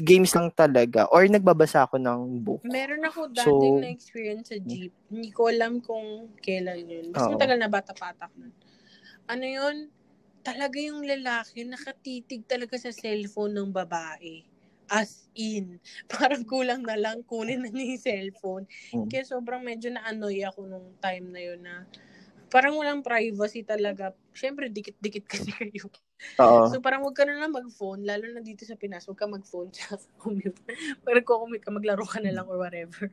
Games 0.00 0.30
lang 0.30 0.52
talaga. 0.52 1.08
Or 1.08 1.24
nagbabasa 1.24 1.88
ako 1.88 1.98
ng 1.98 2.20
book. 2.38 2.62
Meron 2.62 3.02
ako 3.02 3.32
So- 3.32 3.58
dating 3.58 3.80
na 3.80 3.90
experience 3.90 4.52
sa 4.52 4.58
jeep. 4.60 4.92
Hindi 5.08 5.32
ko 5.32 5.48
alam 5.48 5.80
kung 5.80 6.30
kailan 6.38 6.84
yun. 6.84 7.04
Basta 7.10 7.26
Oo. 7.26 7.34
matagal 7.34 7.58
na 7.58 7.68
bata-patak 7.68 8.30
nun. 8.36 8.52
Ano 9.26 9.44
yun? 9.44 9.88
Talaga 10.44 10.76
yung 10.76 11.00
lalaki, 11.00 11.64
nakatitig 11.64 12.44
talaga 12.44 12.76
sa 12.76 12.92
cellphone 12.92 13.56
ng 13.56 13.72
babae. 13.72 14.44
As 14.94 15.26
in. 15.34 15.82
Parang 16.14 16.46
kulang 16.46 16.86
na 16.86 16.94
lang, 16.94 17.26
kunin 17.26 17.66
na 17.66 17.70
niya 17.74 17.98
yung 17.98 18.04
cellphone. 18.06 18.64
Mm. 18.94 19.10
Kaya 19.10 19.26
sobrang 19.26 19.66
medyo 19.66 19.90
na-annoy 19.90 20.46
ako 20.46 20.70
nung 20.70 20.94
time 21.02 21.34
na 21.34 21.40
yun 21.42 21.58
na 21.66 21.82
parang 22.54 22.78
walang 22.78 23.02
privacy 23.02 23.66
talaga. 23.66 24.14
Siyempre, 24.30 24.70
dikit-dikit 24.70 25.26
kasi 25.34 25.50
kayo. 25.50 25.90
Oo. 26.38 26.70
So 26.70 26.78
parang 26.78 27.02
huwag 27.02 27.18
ka 27.18 27.26
na 27.26 27.34
lang 27.34 27.50
mag-phone, 27.50 28.06
lalo 28.06 28.30
na 28.30 28.38
dito 28.38 28.62
sa 28.62 28.78
Pinas, 28.78 29.02
huwag 29.10 29.18
ka 29.18 29.26
mag-phone 29.26 29.74
sa 29.74 29.98
commute. 30.22 30.54
Parang 31.02 31.24
kung 31.26 31.50
commute 31.50 31.66
ka, 31.66 31.74
maglaro 31.74 32.06
ka 32.06 32.22
na 32.22 32.30
lang 32.30 32.46
or 32.46 32.62
whatever. 32.62 33.10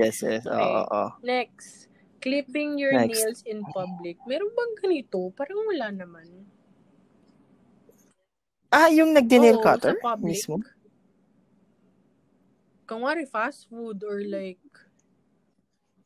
Yes, 0.00 0.24
yes. 0.24 0.48
Oo, 0.48 0.56
Okay. 0.56 0.72
oo. 0.88 1.04
Next, 1.20 1.92
clipping 2.24 2.80
your 2.80 2.96
Next. 2.96 3.12
nails 3.12 3.40
in 3.44 3.60
public. 3.76 4.16
Meron 4.24 4.56
bang 4.56 4.74
ganito? 4.80 5.28
Parang 5.36 5.68
wala 5.68 5.92
naman. 5.92 6.24
Ah, 8.72 8.88
yung 8.88 9.12
nag-nail 9.12 9.60
cutter 9.60 9.96
sa 9.96 10.16
public. 10.16 10.32
mismo? 10.40 10.60
Kung 12.88 13.04
wari 13.04 13.28
fast 13.28 13.68
food 13.68 14.00
or 14.00 14.18
like, 14.20 14.58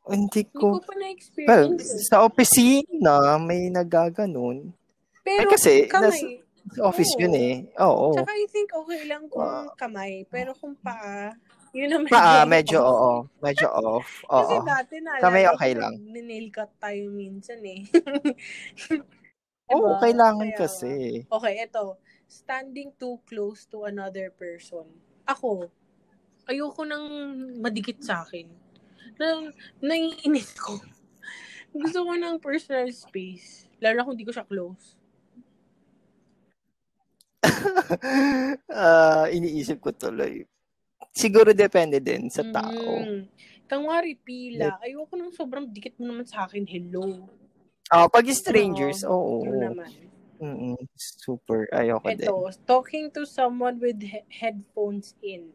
Hindi 0.02 0.42
hindi 0.42 0.50
ko 0.50 0.76
ko. 0.76 0.82
pa 0.82 0.90
Well, 0.90 0.98
na-experience. 0.98 1.86
eh. 1.86 2.02
sa 2.10 2.26
opisina, 2.26 3.14
may 3.38 3.70
nagaganon. 3.70 4.74
Pero 5.22 5.46
kasi, 5.46 5.86
kamay. 5.86 6.42
Sa 6.74 6.90
office 6.90 7.14
Oo. 7.14 7.22
yun 7.22 7.34
eh. 7.34 7.54
Oo. 7.78 8.10
Tsaka 8.10 8.34
I 8.34 8.46
think 8.46 8.70
okay 8.72 9.02
lang 9.04 9.30
kung 9.30 9.42
Wow. 9.42 9.70
kamay. 9.74 10.26
Pero 10.26 10.54
kung 10.54 10.74
paa, 10.76 11.30
yun 11.70 11.90
ang 11.92 12.06
Paa, 12.06 12.42
medyo 12.44 12.82
oo. 12.82 13.26
Medyo 13.38 13.66
off. 13.70 14.22
Kasi 14.22 14.54
Oo. 14.58 14.66
dati 14.66 14.98
na, 14.98 15.18
Kamay 15.18 15.46
okay 15.48 15.72
lang. 15.74 15.94
Nail 16.02 16.50
cut 16.50 16.70
tayo 16.76 17.06
minsan 17.08 17.62
eh. 17.62 17.86
Oo, 19.72 19.86
Diba? 19.88 20.02
kailangan 20.02 20.50
Kaya- 20.50 20.58
kasi. 20.60 20.94
Okay, 21.24 21.54
ito. 21.62 21.96
Standing 22.26 22.90
too 22.96 23.22
close 23.24 23.64
to 23.66 23.84
another 23.84 24.30
person. 24.30 24.84
Ako, 25.24 25.70
ayoko 26.48 26.82
nang 26.86 27.06
madikit 27.62 28.02
sa 28.02 28.26
akin. 28.26 28.48
Na, 29.20 29.50
naiinis 29.82 30.56
ko. 30.58 30.78
Gusto 31.76 32.04
ko 32.04 32.12
ng 32.16 32.36
personal 32.42 32.90
space. 32.92 33.66
Lalo 33.82 34.06
kung 34.06 34.18
di 34.18 34.26
ko 34.26 34.32
siya 34.34 34.46
close. 34.46 34.96
Ah, 38.72 39.30
iniisip 39.30 39.78
ko 39.78 39.94
tuloy. 39.94 40.42
Siguro 41.12 41.52
depende 41.52 42.00
din 42.00 42.32
sa 42.32 42.42
tao. 42.42 43.04
Mm. 43.04 43.28
Kangwari, 43.68 44.16
pila. 44.16 44.76
Ayoko 44.80 45.16
nang 45.16 45.32
sobrang 45.32 45.68
dikit 45.68 45.96
mo 46.00 46.08
naman 46.08 46.26
sa 46.28 46.44
akin. 46.44 46.64
Hello. 46.68 47.28
Ah, 47.92 48.08
pag 48.08 48.24
strangers, 48.32 49.04
oo. 49.04 49.44
Yun 49.44 49.60
naman. 49.60 49.90
Mm-mm, 50.42 50.76
super. 50.98 51.70
Ayoko 51.70 52.10
din. 52.10 52.26
Ito, 52.26 52.50
talking 52.66 53.14
to 53.14 53.22
someone 53.22 53.78
with 53.78 54.02
he- 54.02 54.26
headphones 54.28 55.14
in. 55.22 55.54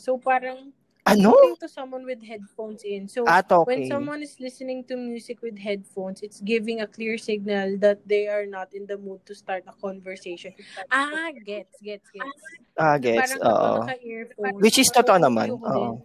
So, 0.00 0.16
parang 0.16 0.72
Ano? 1.04 1.32
talking 1.32 1.60
to 1.60 1.68
someone 1.68 2.04
with 2.04 2.20
headphones 2.24 2.84
in. 2.84 3.08
So, 3.08 3.24
Ah, 3.24 3.40
when 3.64 3.84
talking. 3.84 3.88
someone 3.88 4.20
is 4.24 4.36
listening 4.40 4.84
to 4.88 4.96
music 4.96 5.40
with 5.40 5.56
headphones, 5.56 6.20
it's 6.24 6.40
giving 6.40 6.80
a 6.80 6.88
clear 6.88 7.16
signal 7.16 7.80
that 7.84 8.00
they 8.04 8.28
are 8.28 8.44
not 8.44 8.72
in 8.76 8.84
the 8.84 8.96
mood 9.00 9.24
to 9.28 9.32
start 9.36 9.64
a 9.68 9.74
conversation. 9.76 10.52
Ah, 10.92 11.32
gets, 11.44 11.80
gets, 11.80 12.08
gets. 12.12 12.42
Ah, 12.76 12.96
gets. 13.00 13.16
Parang 13.16 13.40
Oo. 13.44 14.60
Which 14.60 14.76
is 14.80 14.92
totoo 14.92 15.20
naman. 15.20 15.56
Oo. 15.56 16.04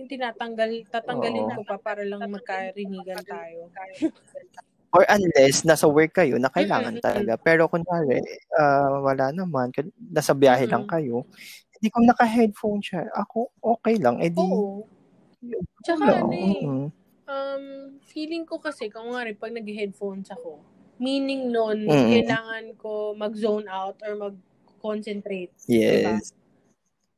Yung 0.00 0.08
tinatanggal, 0.08 0.88
tatanggalin 0.90 1.54
ko 1.54 1.62
pa 1.62 1.76
para 1.78 2.02
lang 2.02 2.24
magkarinigan 2.26 3.22
tayo. 3.28 3.68
Or 4.92 5.08
unless 5.08 5.64
nasa 5.64 5.88
work 5.88 6.20
kayo 6.20 6.36
na 6.36 6.52
kailangan 6.52 7.00
talaga. 7.00 7.40
Pero 7.40 7.64
kunwari, 7.64 8.20
ah, 8.60 9.00
wala 9.00 9.32
naman. 9.32 9.72
Nasa 10.12 10.36
biyahe 10.36 10.68
lang 10.68 10.84
Mm-mm. 10.84 10.92
kayo. 10.92 11.16
Hindi 11.82 11.98
kung 11.98 12.06
naka-headphone 12.06 12.78
siya, 12.78 13.10
ako 13.10 13.50
okay 13.58 13.98
lang. 13.98 14.22
Eh 14.22 14.30
di, 14.30 14.38
Oo. 14.38 14.86
yun 15.42 15.66
Tsaka 15.82 16.06
lang. 16.14 16.30
ano 16.30 16.30
eh, 16.30 16.62
um, 17.26 17.64
feeling 18.06 18.46
ko 18.46 18.62
kasi, 18.62 18.86
kung 18.86 19.10
nga 19.10 19.26
rin, 19.26 19.34
pag 19.34 19.50
nag-headphones 19.50 20.30
ako, 20.30 20.62
meaning 21.02 21.50
nun, 21.50 21.82
Mm. 21.82 22.06
kailangan 22.22 22.64
ko 22.78 23.18
mag-zone 23.18 23.66
out 23.66 23.98
or 24.06 24.14
mag-concentrate. 24.14 25.50
Yes. 25.66 26.30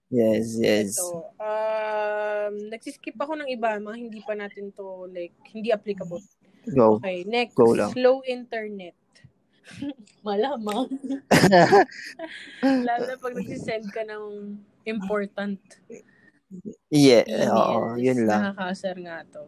Yes, 0.08 0.56
yes. 0.56 0.96
Ito, 0.96 1.28
um, 1.36 2.54
nagsiskip 2.72 3.20
ako 3.20 3.44
ng 3.44 3.52
iba, 3.52 3.76
mga 3.76 4.00
hindi 4.00 4.24
pa 4.24 4.32
natin 4.32 4.72
to, 4.72 5.12
like, 5.12 5.36
hindi 5.52 5.76
applicable. 5.76 6.24
Go. 6.72 7.04
Okay, 7.04 7.28
next, 7.28 7.52
Go 7.52 7.76
lang. 7.76 7.92
slow 7.92 8.24
internet. 8.24 8.96
Malamang. 10.26 10.88
Lalo 12.62 13.02
na 13.04 13.16
pag 13.16 13.34
nagsisend 13.34 13.88
ka 13.90 14.04
ng 14.04 14.56
important 14.84 15.60
Yeah, 16.88 17.26
emails. 17.26 17.50
oo, 17.50 17.98
yun 17.98 18.30
lang. 18.30 18.54
Nakakasar 18.54 18.96
nga 19.02 19.26
to. 19.26 19.42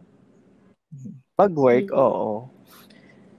Pag 1.37 1.51
work, 1.55 1.87
Mm. 1.93 1.97
oo. 1.97 2.31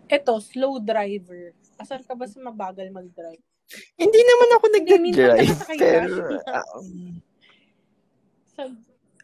Ito, 0.09 0.41
slow 0.41 0.81
driver. 0.81 1.53
Asar 1.77 2.01
ka 2.01 2.17
ba 2.17 2.25
sa 2.25 2.41
mabagal 2.41 2.89
mag-drive? 2.89 3.43
Hindi 4.01 4.21
naman 4.25 4.49
ako 4.57 4.67
ka. 4.73 5.37
Pero, 5.77 6.17
ah, 6.49 6.65
um, 6.81 7.21
Sa, 8.57 8.63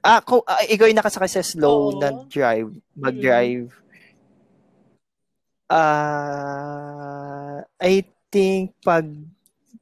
Ah, 0.04 0.20
kung 0.20 0.44
ah, 0.44 0.60
ikaw 0.68 0.84
yung 0.84 1.00
nakasakay 1.00 1.32
sa 1.32 1.40
slow 1.40 1.96
Oo. 1.96 1.96
na 1.96 2.28
drive, 2.28 2.68
mag-drive. 2.92 3.72
Ah, 5.64 7.03
I 7.84 8.00
think 8.32 8.80
pag 8.80 9.04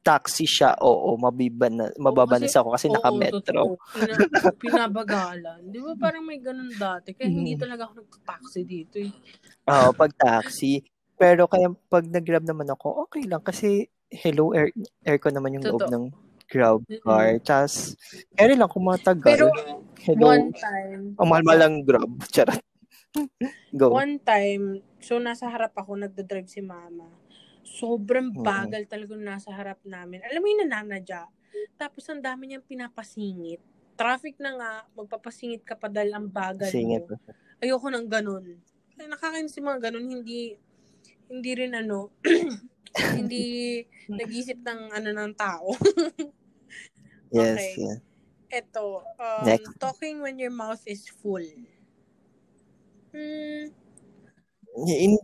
taxi 0.02 0.42
siya, 0.42 0.74
oo, 0.82 1.14
mabiban 1.14 1.78
kasi- 2.42 2.58
ako 2.58 2.68
kasi 2.74 2.86
Oo, 2.90 2.94
naka-metro. 2.98 3.62
Pina, 3.94 4.14
pinabagalan. 4.90 5.62
Di 5.62 5.78
ba 5.78 5.94
parang 5.94 6.26
may 6.26 6.42
ganun 6.42 6.74
dati? 6.74 7.14
Kaya 7.14 7.30
hindi 7.30 7.54
Mhm. 7.54 7.60
talaga 7.62 7.86
ako 7.86 8.02
nagtaxi 8.02 8.60
dito 8.66 8.98
eh. 8.98 9.14
Oo, 9.70 9.94
pag 9.94 10.10
taxi. 10.12 10.82
Pero 11.14 11.46
kaya 11.46 11.70
pag 11.86 12.02
nag-grab 12.02 12.42
naman 12.42 12.66
ako, 12.66 13.06
okay 13.06 13.22
lang 13.22 13.40
kasi 13.40 13.86
hello, 14.10 14.50
air, 14.50 14.74
aircon 15.06 15.32
naman 15.32 15.54
yung 15.54 15.64
loob 15.64 15.86
Totoo. 15.86 15.94
ng 15.94 16.04
grab 16.50 16.82
car. 17.00 17.38
Tapos, 17.40 17.94
carry 18.34 18.58
lang 18.58 18.68
kung 18.68 18.84
matagal. 18.84 19.24
Pero 19.24 19.46
hello. 20.02 20.26
one 20.28 20.50
time, 20.50 21.14
Ang 21.16 21.28
mahal-mahal 21.30 21.58
lang 21.62 21.74
grab. 21.80 22.10
Charot. 22.34 22.58
Go. 23.70 23.92
one 23.94 24.18
time, 24.18 24.82
so 24.98 25.16
nasa 25.16 25.46
harap 25.46 25.72
ako, 25.72 25.94
nagda-drive 25.96 26.48
si 26.48 26.58
mama. 26.58 27.06
Sobrang 27.62 28.30
bagal 28.34 28.84
talaga 28.90 29.14
nasa 29.14 29.50
harap 29.54 29.78
namin. 29.86 30.22
Alam 30.26 30.40
mo 30.42 30.46
yung 30.50 30.62
nananadya. 30.66 31.30
Tapos 31.78 32.04
ang 32.10 32.20
dami 32.22 32.50
niyang 32.50 32.66
pinapasingit. 32.66 33.62
Traffic 33.94 34.38
na 34.42 34.56
nga, 34.56 34.72
magpapasingit 34.98 35.62
ka 35.62 35.78
pa 35.78 35.86
dahil 35.86 36.12
ang 36.14 36.26
bagal 36.26 36.70
Singit. 36.70 37.06
mo. 37.06 37.16
Ayoko 37.62 37.86
ng 37.92 38.08
ganun. 38.10 38.58
Ay, 38.98 39.06
nakakainis 39.06 39.54
yung 39.58 39.68
mga 39.70 39.90
ganun. 39.90 40.06
Hindi, 40.10 40.58
hindi 41.30 41.50
rin 41.54 41.72
ano, 41.76 42.10
hindi 43.18 43.80
nag-isip 44.20 44.58
ng 44.60 44.80
ano 44.92 45.08
ng 45.14 45.32
tao. 45.38 45.70
Yes. 47.32 47.56
Okay. 47.56 47.80
yeah. 47.80 47.98
Eto, 48.52 49.00
um, 49.00 49.44
Next. 49.48 49.72
talking 49.80 50.20
when 50.20 50.36
your 50.36 50.52
mouth 50.52 50.84
is 50.84 51.08
full. 51.08 51.40
Hmm, 53.16 53.72
Hindi, 54.72 55.20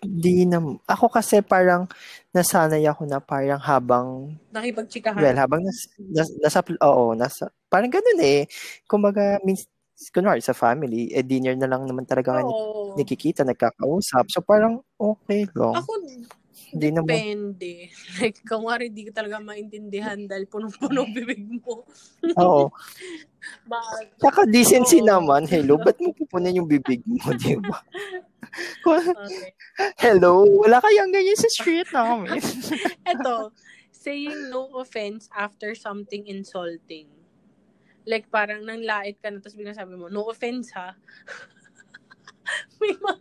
hindi 0.00 0.48
na, 0.48 0.56
ako 0.88 1.12
kasi 1.12 1.44
parang 1.44 1.84
nasanay 2.32 2.80
ako 2.88 3.04
na 3.04 3.20
parang 3.20 3.60
habang, 3.60 4.32
nakipagtsikahan. 4.48 5.20
well, 5.20 5.36
habang 5.36 5.60
nas, 5.60 5.84
nas, 6.00 6.28
nasa, 6.40 6.64
oo, 6.80 7.12
nasa, 7.12 7.52
parang 7.68 7.92
ganun 7.92 8.20
eh. 8.24 8.48
Kumbaga, 8.88 9.36
means, 9.44 9.68
kunwari 10.12 10.40
sa 10.40 10.56
family, 10.56 11.12
eh, 11.12 11.20
dinner 11.20 11.52
na 11.56 11.68
lang 11.68 11.84
naman 11.84 12.08
talaga 12.08 12.40
oh. 12.40 12.96
Nakikita, 12.96 13.44
nagkakausap. 13.44 14.32
So, 14.32 14.40
parang 14.40 14.80
okay 14.96 15.44
lang. 15.52 15.76
Ako, 15.76 15.92
Hindi 16.72 16.88
naman, 16.88 17.12
depende. 17.12 17.92
Like, 18.16 18.40
kunwari, 18.48 18.88
di 18.88 19.12
ka 19.12 19.20
talaga 19.20 19.44
maintindihan 19.44 20.16
dahil 20.24 20.48
punong-puno 20.48 21.04
bibig 21.12 21.44
mo. 21.60 21.84
oo. 22.40 22.72
Saka 24.24 24.42
decency 24.48 24.98
Oo. 24.98 25.06
naman, 25.06 25.46
hello, 25.46 25.78
ba't 25.78 25.94
mo 26.02 26.10
pupunan 26.16 26.50
yung 26.50 26.66
bibig 26.66 27.04
mo, 27.06 27.30
di 27.36 27.54
ba? 27.60 27.78
Okay. 28.82 29.50
hello, 30.04 30.42
wala 30.44 30.78
kayang 30.78 31.10
ganyan 31.10 31.36
sa 31.36 31.50
street 31.50 31.88
namin. 31.90 32.38
Eto, 33.10 33.50
saying 33.90 34.48
no 34.48 34.70
offense 34.76 35.26
after 35.32 35.74
something 35.74 36.26
insulting. 36.26 37.10
Like, 38.06 38.30
parang 38.30 38.62
nang 38.62 38.86
lait 38.86 39.18
ka 39.18 39.28
na, 39.28 39.42
tapos 39.42 39.58
biglang 39.58 39.74
sabi 39.74 39.98
mo, 39.98 40.06
no 40.06 40.30
offense 40.30 40.70
ha. 40.78 40.94
May 42.78 42.94
mga, 42.94 43.18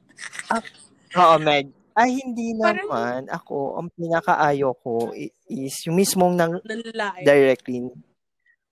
Oo, 1.15 1.36
Meg. 1.41 1.65
Ay, 1.96 2.20
hindi 2.22 2.51
Parang- 2.53 2.86
naman. 2.86 3.22
Ako, 3.32 3.79
ang 3.79 3.88
pinakaayo 3.96 4.75
ko 4.84 5.15
is 5.48 5.74
yung 5.88 5.96
mismong 5.96 6.36
nang 6.36 6.60
nanlait. 6.62 7.24
directly. 7.24 7.88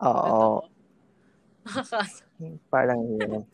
Oo, 0.04 0.68
Nakakasa. 1.64 2.28
parang 2.68 3.00
yun. 3.00 3.48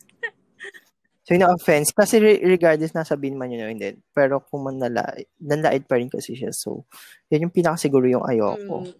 So, 1.30 1.38
yung 1.38 1.46
offense, 1.46 1.94
kasi 1.94 2.18
re- 2.18 2.42
regardless 2.42 2.90
na 2.90 3.06
sabihin 3.06 3.38
man 3.38 3.54
yun 3.54 3.62
o 3.62 3.70
hindi, 3.70 3.94
pero 4.10 4.42
kung 4.42 4.66
man 4.66 4.82
nalait, 4.82 5.30
nanlait 5.38 5.86
pa 5.86 5.94
rin 5.94 6.10
kasi 6.10 6.34
siya. 6.34 6.50
So, 6.50 6.90
yun 7.30 7.46
yung 7.46 7.54
pinakasiguro 7.54 8.02
yung 8.10 8.26
ayoko. 8.26 8.82
Mm, 8.82 8.90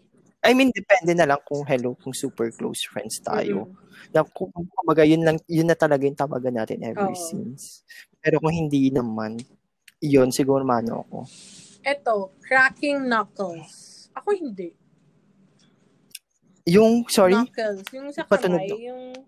I 0.47 0.51
mean, 0.55 0.71
depende 0.71 1.19
na 1.19 1.27
lang 1.27 1.43
kung 1.43 1.67
hello, 1.67 1.99
kung 1.99 2.15
super 2.15 2.55
close 2.55 2.87
friends 2.87 3.19
tayo. 3.19 3.67
mm, 3.67 4.15
Na 4.15 4.23
kung 4.23 4.47
kumbaga, 4.55 5.03
yun, 5.03 5.27
lang, 5.27 5.43
yun 5.51 5.67
na 5.67 5.75
talaga 5.75 6.07
yung 6.07 6.15
tawagan 6.15 6.55
natin 6.55 6.79
ever 6.87 7.11
Oo. 7.11 7.19
since. 7.19 7.83
Pero 8.23 8.39
kung 8.39 8.55
hindi 8.55 8.95
naman, 8.95 9.35
yun, 9.99 10.31
siguro 10.31 10.63
mano 10.63 11.03
ako. 11.11 11.27
Eto, 11.83 12.31
cracking 12.47 13.11
knuckles. 13.11 14.07
Ako 14.15 14.39
hindi. 14.39 14.71
Yung, 16.63 17.11
sorry, 17.11 17.35
Knuckles. 17.35 17.83
Yung 17.91 18.15
sa 18.15 18.23
kamay, 18.23 18.71
yung... 18.71 19.19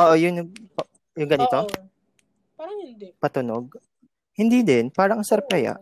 Oo, 0.00 0.14
yun 0.16 0.40
yung, 0.40 0.50
yung 1.20 1.28
ganito, 1.28 1.68
Oo. 1.68 1.89
Parang 2.60 2.76
hindi. 2.84 3.08
patunog. 3.16 3.80
Hindi 4.36 4.60
din, 4.60 4.92
parang 4.92 5.24
ang 5.24 5.28
sarap 5.28 5.48
kaya. 5.48 5.80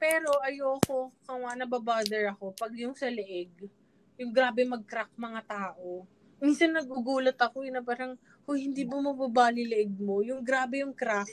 Pero 0.00 0.32
ayoko, 0.40 1.12
nga 1.28 1.52
nababother 1.52 2.32
ako, 2.32 2.56
pag 2.56 2.72
yung 2.72 2.96
sa 2.96 3.12
leeg, 3.12 3.52
yung 4.16 4.32
grabe 4.32 4.64
mag-crack 4.64 5.12
mga 5.20 5.44
tao. 5.44 6.08
Minsan 6.40 6.72
nagugulat 6.72 7.36
ako 7.36 7.68
yun 7.68 7.76
na 7.76 7.84
parang, 7.84 8.16
Hoy, 8.44 8.68
hindi 8.68 8.84
ba 8.84 9.00
mababali 9.00 9.64
leeg 9.64 9.92
mo? 9.96 10.20
Yung 10.20 10.44
grabe 10.44 10.80
yung 10.84 10.92
crack. 10.92 11.28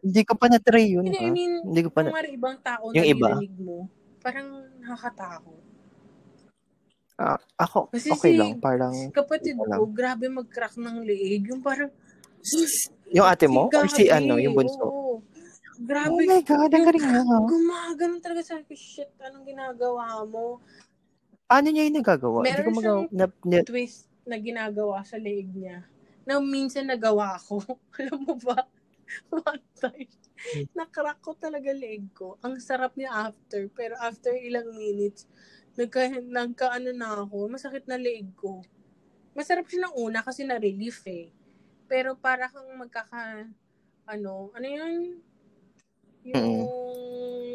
Hindi 0.00 0.20
ko 0.24 0.32
pa 0.36 0.48
na-try 0.48 0.92
yun, 0.96 1.08
Hindi? 1.08 1.20
I 1.20 1.28
mean, 1.32 1.54
Hindi 1.64 1.80
ko 1.84 1.90
pa 1.92 2.04
na, 2.04 2.12
nga 2.12 2.24
ibang 2.28 2.56
tao 2.60 2.92
Yung 2.92 3.00
na 3.00 3.08
iba? 3.08 3.28
mo, 3.56 3.88
parang 4.20 4.48
nakakatakot. 4.80 5.60
ah, 7.16 7.40
ako, 7.56 7.92
Kasi 7.92 8.12
okay 8.12 8.32
si 8.32 8.40
lang, 8.40 8.60
parang, 8.60 8.92
Kapatid 9.08 9.56
lang. 9.56 9.76
ko, 9.80 9.88
grabe 9.88 10.28
mag-crack 10.28 10.76
ng 10.76 11.04
leeg. 11.04 11.48
Yung 11.48 11.60
parang, 11.60 11.88
yung 13.10 13.26
ate 13.26 13.46
mo, 13.46 13.66
or 13.66 13.86
si 13.88 14.08
ano, 14.08 14.36
yung 14.36 14.52
bunso? 14.52 14.80
oo. 14.80 14.92
Oh 15.74 15.82
Grabe. 15.82 16.22
my 16.22 16.40
God, 16.40 16.70
ang 16.70 16.86
galing 16.86 17.02
mo. 17.26 17.50
Gumaganon 17.50 18.22
talaga 18.22 18.42
sa 18.46 18.54
akin, 18.56 18.78
shit, 18.78 19.10
anong 19.18 19.42
ginagawa 19.42 20.22
mo? 20.22 20.62
Paano 21.44 21.66
niya 21.68 21.90
yung 21.90 21.98
nagagawa? 21.98 22.38
Hindi 22.40 22.50
ko 22.50 22.54
Meron 22.54 22.74
magawa. 22.74 22.82
siyang- 23.02 23.10
Na, 23.10 23.26
na- 23.42 23.66
twist 23.66 24.06
na 24.24 24.36
ginagawa 24.38 25.02
sa 25.02 25.18
leeg 25.18 25.50
niya 25.50 25.82
na 26.24 26.38
minsan 26.38 26.86
nagawa 26.86 27.36
ko. 27.42 27.58
Alam 28.00 28.20
mo 28.22 28.34
ba? 28.38 28.64
One 29.28 29.60
time, 29.76 30.08
nakrack 30.72 31.20
ko 31.20 31.36
talaga 31.36 31.68
leeg 31.70 32.06
ko. 32.14 32.38
Ang 32.40 32.56
sarap 32.58 32.94
niya 32.94 33.10
after. 33.28 33.66
Pero 33.68 33.98
after 33.98 34.32
ilang 34.32 34.72
minutes, 34.72 35.28
nagka, 35.74 36.06
nagka 36.22 36.70
ano 36.70 36.94
na 36.94 37.18
ako, 37.18 37.50
masakit 37.50 37.84
na 37.84 37.98
leeg 37.98 38.30
ko. 38.38 38.62
Masarap 39.34 39.66
siya 39.66 39.90
ng 39.90 39.94
una 40.00 40.22
kasi 40.22 40.46
na-relief 40.46 41.02
eh. 41.04 41.28
Pero 41.84 42.16
para 42.16 42.48
kang 42.48 42.68
magkaka, 42.76 43.48
ano, 44.08 44.52
ano 44.52 44.66
yun? 44.66 45.20
Yung, 46.24 46.64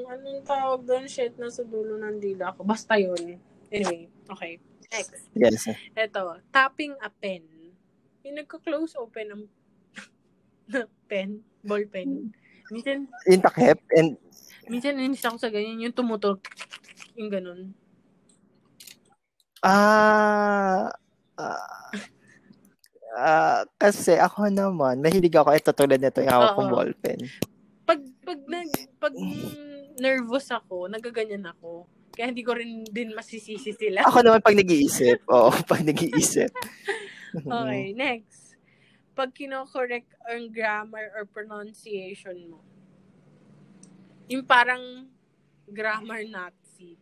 anong 0.06 0.42
tawag 0.46 0.82
doon? 0.86 1.10
Shit, 1.10 1.34
nasa 1.42 1.65
dulo 1.65 1.98
ng 1.98 2.22
dila 2.22 2.54
ko. 2.54 2.62
Basta 2.62 2.98
yun. 3.02 3.42
Anyway, 3.74 4.10
okay. 4.30 4.62
Next. 4.89 5.30
yes. 5.38 5.70
Eto, 5.94 6.42
tapping 6.50 6.98
a 7.02 7.10
pen. 7.10 7.46
Yung 8.26 8.42
nagko-close 8.42 8.98
open 8.98 9.28
ng 9.34 9.44
na 10.74 10.86
pen, 11.10 11.42
ball 11.62 11.86
pen. 11.89 12.34
Minsan, 12.70 13.10
Yung 13.26 13.42
takip, 13.42 13.82
and, 13.98 14.18
minsan 14.70 15.02
inis 15.02 15.26
ako 15.26 15.42
sa 15.42 15.50
ganyan, 15.50 15.82
yung 15.89 15.98
tumutog, 15.98 16.42
yung 17.18 17.30
ganun. 17.34 17.74
ah, 19.65 20.94
ah, 21.36 21.89
ah, 23.19 23.62
kasi 23.75 24.15
ako 24.15 24.47
naman, 24.47 25.03
mahilig 25.03 25.36
ako, 25.36 25.51
ito 25.51 25.71
tulad 25.75 25.99
nito, 25.99 26.23
yung 26.23 26.32
hawak 26.32 26.55
kong 26.55 26.71
ballpen. 26.71 27.19
Pag, 27.84 27.99
pag, 28.23 28.39
nag, 28.47 28.69
pag 28.95 29.13
nervous 29.99 30.47
ako, 30.49 30.88
nagaganyan 30.88 31.43
ako. 31.51 31.84
Kaya 32.15 32.32
hindi 32.32 32.43
ko 32.43 32.55
rin 32.55 32.88
din 32.88 33.12
masisisi 33.12 33.75
sila. 33.75 34.08
Ako 34.08 34.23
naman 34.23 34.39
pag 34.39 34.58
nag-iisip, 34.62 35.27
oo, 35.27 35.51
pag 35.67 35.84
nag-iisip. 35.84 36.49
Okay, 37.29 37.93
next. 37.93 38.58
Pag 39.13 39.38
kino-correct 39.38 40.10
ang 40.25 40.49
grammar 40.49 41.13
or 41.13 41.29
pronunciation 41.29 42.49
mo. 42.49 42.65
Yung 44.34 44.41
parang 44.49 45.05
grammar 45.69 46.25
Nazi. 46.25 46.97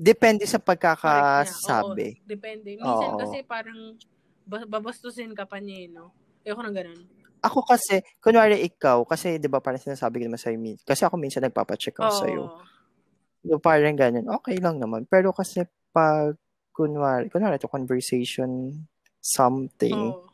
Depende 0.00 0.48
sa 0.48 0.56
pagkakasabi. 0.56 2.08
Oo, 2.16 2.24
depende. 2.24 2.80
Minsan 2.80 3.10
Oo. 3.14 3.20
kasi 3.20 3.44
parang 3.44 4.00
babastusin 4.46 5.32
ka 5.32 5.48
pa 5.48 5.58
niya, 5.58 5.76
eh, 5.84 5.88
no? 5.90 6.12
Ayoko 6.44 6.60
na 6.62 6.72
ganun. 6.72 7.00
Ako 7.44 7.60
kasi, 7.64 8.00
kunwari 8.24 8.64
ikaw, 8.64 9.04
kasi 9.04 9.36
di 9.36 9.48
ba 9.52 9.60
parang 9.60 9.80
sinasabi 9.80 10.20
ko 10.20 10.24
naman 10.28 10.40
sa'yo, 10.40 10.56
kasi 10.84 11.04
ako 11.04 11.20
minsan 11.20 11.44
nagpapacheck 11.44 11.96
ako 12.00 12.08
Oo. 12.08 12.20
sa'yo. 12.24 12.42
So, 13.44 13.60
parang 13.60 13.96
ganun, 13.96 14.24
okay 14.32 14.56
lang 14.56 14.80
naman. 14.80 15.04
Pero 15.04 15.28
kasi 15.36 15.60
pag, 15.92 16.32
kunwari, 16.72 17.28
kunwari 17.28 17.60
ito, 17.60 17.68
conversation, 17.68 18.72
something, 19.20 20.16
Oo. 20.16 20.24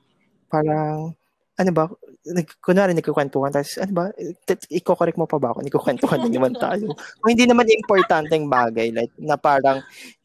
parang, 0.46 1.18
ano 1.58 1.70
ba, 1.74 1.90
nag, 2.30 2.46
kunwari 2.62 2.94
nagkukwentuhan, 2.94 3.50
tapos, 3.50 3.74
ano 3.82 3.92
ba, 3.92 4.04
t- 4.46 4.70
iko-correct 4.70 5.18
mo 5.18 5.26
pa 5.26 5.42
ba 5.42 5.50
ako? 5.50 5.66
Nagkukwentuhan 5.66 6.22
din 6.22 6.38
naman 6.38 6.54
tayo. 6.54 6.94
Kung 7.18 7.30
hindi 7.34 7.50
naman 7.50 7.66
importanteng 7.66 8.46
bagay, 8.46 8.94
like, 8.94 9.12
na 9.18 9.34
parang, 9.34 9.82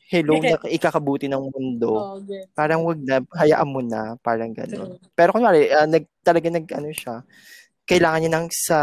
hello 0.09 0.37
na 0.37 0.61
ikakabuti 0.69 1.25
ng 1.25 1.49
mundo. 1.49 1.91
Oh, 1.93 2.17
get. 2.21 2.49
Parang 2.53 2.85
wag 2.85 3.01
na, 3.01 3.21
hayaan 3.33 3.69
mo 3.69 3.81
na, 3.81 4.15
parang 4.21 4.53
gano'n. 4.53 5.01
Pero 5.17 5.33
kunwari, 5.33 5.69
uh, 5.73 5.89
nag, 5.89 6.05
talaga 6.21 6.47
nag, 6.53 6.65
ano 6.69 6.89
siya, 6.93 7.25
kailangan 7.85 8.19
niya 8.21 8.31
ng 8.37 8.47
sa, 8.53 8.79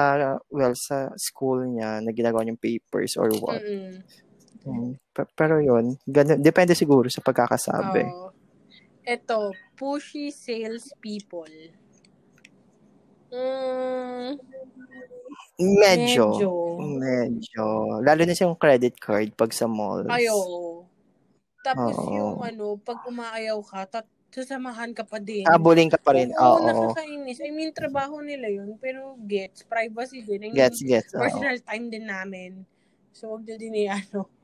well, 0.51 0.75
sa 0.75 1.11
school 1.15 1.63
niya, 1.67 2.03
na 2.03 2.11
ginagawa 2.11 2.43
niyang 2.43 2.59
papers 2.59 3.15
or 3.19 3.31
what. 3.39 3.63
Mm-mm. 3.63 4.03
Mm. 4.63 4.95
Pe- 5.11 5.31
Pero 5.35 5.59
yun, 5.59 5.99
ganun, 6.07 6.39
depende 6.39 6.75
siguro 6.79 7.11
sa 7.11 7.23
pagkakasabi. 7.23 8.03
Oo. 8.07 8.31
Ito, 9.03 9.51
pushy 9.75 10.31
sales 10.31 10.95
people. 11.03 11.51
Mm, 13.33 14.39
Medyo. 15.59 16.27
medyo. 16.39 16.51
Medyo. 16.79 17.67
Lalo 18.03 18.21
na 18.23 18.35
sa 18.35 18.47
yung 18.47 18.59
credit 18.59 18.95
card 18.99 19.35
pag 19.35 19.51
sa 19.51 19.67
malls. 19.67 20.07
Ayo. 20.07 20.82
Tapos 21.63 21.95
Oo. 21.95 22.11
yung 22.11 22.37
ano, 22.43 22.77
pag 22.83 22.99
umaayaw 23.07 23.59
ka, 23.63 23.81
tat 23.89 24.07
sasamahan 24.33 24.97
ka 24.97 25.05
pa 25.05 25.21
din. 25.21 25.45
Habulin 25.45 25.93
ka 25.93 26.01
pa 26.01 26.17
rin. 26.17 26.33
Oo, 26.35 26.57
Oo. 26.59 26.65
nakakainis. 26.65 27.39
I 27.45 27.53
mean, 27.53 27.71
trabaho 27.77 28.19
nila 28.25 28.49
yun, 28.49 28.81
pero 28.81 29.15
gets, 29.29 29.61
privacy 29.63 30.25
din. 30.25 30.41
I 30.43 30.49
mean, 30.49 30.57
Gets, 30.57 30.81
gets. 30.83 31.13
Oo. 31.13 31.21
personal 31.21 31.61
time 31.61 31.87
din 31.93 32.09
namin. 32.09 32.65
So, 33.13 33.37
wag 33.37 33.45
na 33.45 33.57
din 33.61 33.77
eh, 33.77 33.89
ano. 33.93 34.29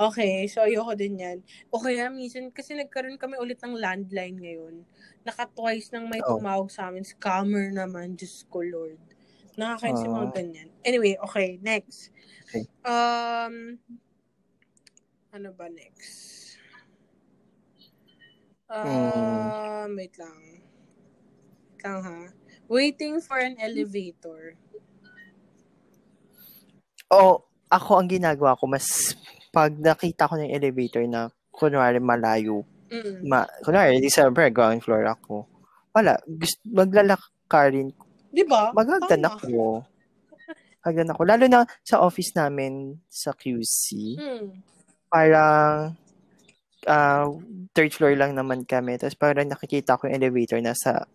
Okay, 0.00 0.48
so 0.50 0.64
ayoko 0.66 0.96
din 0.98 1.20
yan. 1.20 1.38
O 1.70 1.78
kaya 1.78 2.08
minsan, 2.10 2.50
kasi 2.50 2.74
nagkaroon 2.74 3.14
kami 3.20 3.36
ulit 3.38 3.60
ng 3.62 3.76
landline 3.78 4.34
ngayon. 4.40 4.74
Naka-twice 5.22 5.94
nang 5.94 6.10
may 6.10 6.18
Oh. 6.24 6.40
tumawag 6.40 6.66
sa 6.72 6.90
amin. 6.90 7.06
Scammer 7.06 7.70
naman, 7.70 8.16
Diyos 8.18 8.42
ko 8.50 8.64
Lord. 8.66 8.98
Nakakainis 9.54 10.02
yung 10.02 10.16
mga 10.18 10.30
Ah. 10.32 10.34
ganyan. 10.34 10.68
Anyway, 10.82 11.14
okay, 11.22 11.62
next. 11.62 12.10
Okay. 12.50 12.66
Um, 12.82 13.78
ano 15.34 15.50
ba 15.50 15.66
next? 15.66 16.54
Hmm. 18.70 18.86
Um, 19.84 19.88
wait 19.98 20.14
lang. 20.16 20.38
Wait 21.68 21.82
lang 21.82 22.00
ha. 22.00 22.18
Waiting 22.64 23.20
for 23.20 23.36
an 23.36 23.58
elevator. 23.60 24.56
Oo, 27.12 27.44
ako 27.68 27.90
ang 28.00 28.08
ginagawa 28.08 28.56
ko, 28.56 28.64
mas 28.64 29.12
pag 29.52 29.74
nakita 29.76 30.26
ko 30.26 30.40
ng 30.40 30.50
elevator 30.50 31.04
na 31.04 31.28
kunwari 31.52 32.00
malayo, 32.00 32.64
Mm. 32.88 33.26
ma, 33.26 33.42
kunwari, 33.60 33.98
di 33.98 34.08
siyempre, 34.08 34.48
ground 34.50 34.80
floor 34.80 35.02
ako. 35.06 35.46
Wala, 35.90 36.14
gusto, 36.26 36.58
maglalakarin, 36.70 37.90
Di 38.30 38.42
ba? 38.46 38.70
magagdan 38.74 39.22
ako. 39.26 39.82
Magagdan 40.82 41.10
ako. 41.14 41.20
Lalo 41.26 41.44
na 41.46 41.60
sa 41.82 42.02
office 42.02 42.34
namin 42.34 42.98
sa 43.06 43.30
QC, 43.34 44.14
Mm. 44.18 44.50
Parang 45.14 45.94
ah, 46.90 47.30
third 47.70 47.94
floor 47.94 48.18
lang 48.18 48.34
naman 48.34 48.66
kami. 48.66 48.98
Tapos 48.98 49.14
parang 49.14 49.46
nakikita 49.46 49.94
ko 49.94 50.10
yung 50.10 50.18
elevator 50.18 50.58
na 50.58 50.74
sa 50.74 51.06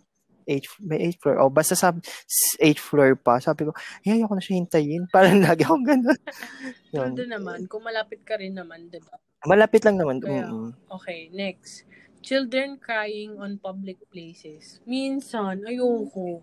8, 0.50 0.88
may 0.88 1.14
8 1.14 1.22
floor. 1.22 1.36
O 1.44 1.52
basta 1.52 1.78
sa 1.78 1.94
8 1.94 2.80
floor 2.80 3.20
pa. 3.20 3.38
Sabi 3.38 3.70
ko, 3.70 3.72
ay, 4.08 4.18
ayoko 4.18 4.34
na 4.34 4.42
siya 4.42 4.58
hintayin. 4.58 5.06
Parang 5.14 5.46
lagi 5.46 5.62
akong 5.62 5.86
ganun. 5.86 6.20
Yun. 6.96 7.14
Naman, 7.14 7.60
kung 7.70 7.86
malapit 7.86 8.26
ka 8.26 8.40
rin 8.42 8.58
naman, 8.58 8.90
di 8.90 8.98
ba? 8.98 9.14
Malapit 9.46 9.86
lang 9.86 10.02
naman. 10.02 10.18
Kaya, 10.18 10.50
Mm-mm. 10.50 10.74
Okay, 10.90 11.30
next. 11.30 11.86
Children 12.26 12.82
crying 12.82 13.38
on 13.38 13.62
public 13.62 14.02
places. 14.10 14.82
Minsan, 14.90 15.64
ayoko. 15.70 16.42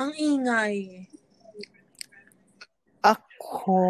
Ang 0.00 0.12
ingay. 0.16 1.06
Ako, 3.04 3.84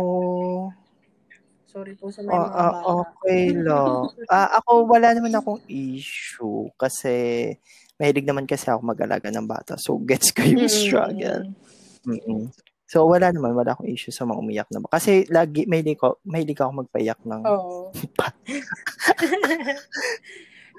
Sorry 1.71 1.95
po 1.95 2.11
sa 2.11 2.27
may 2.27 2.35
ah, 2.35 2.43
mga 2.43 2.51
bata. 2.51 2.83
okay 3.07 3.43
lang. 3.55 4.11
Ah, 4.35 4.59
ako, 4.59 4.91
wala 4.91 5.15
naman 5.15 5.31
akong 5.31 5.63
issue. 5.71 6.67
Kasi, 6.75 7.47
mahilig 7.95 8.27
naman 8.27 8.51
kasi 8.51 8.67
ako 8.71 8.83
mag-alaga 8.83 9.31
ng 9.31 9.47
bata. 9.47 9.79
So, 9.79 10.03
gets 10.03 10.35
ko 10.35 10.43
yung 10.43 10.67
struggle. 10.67 11.55
Mm-mm. 12.03 12.51
So, 12.91 13.07
wala 13.07 13.31
naman. 13.31 13.55
Wala 13.55 13.79
akong 13.79 13.87
issue 13.87 14.11
sa 14.11 14.27
mga 14.27 14.43
umiyak 14.43 14.69
na. 14.75 14.83
Kasi, 14.83 15.31
lagi, 15.31 15.63
mahilig, 15.71 16.03
ko, 16.03 16.19
mahilig 16.27 16.59
ako 16.59 16.83
magpaiyak 16.83 17.23
ng 17.23 17.43
Oo. 17.47 17.95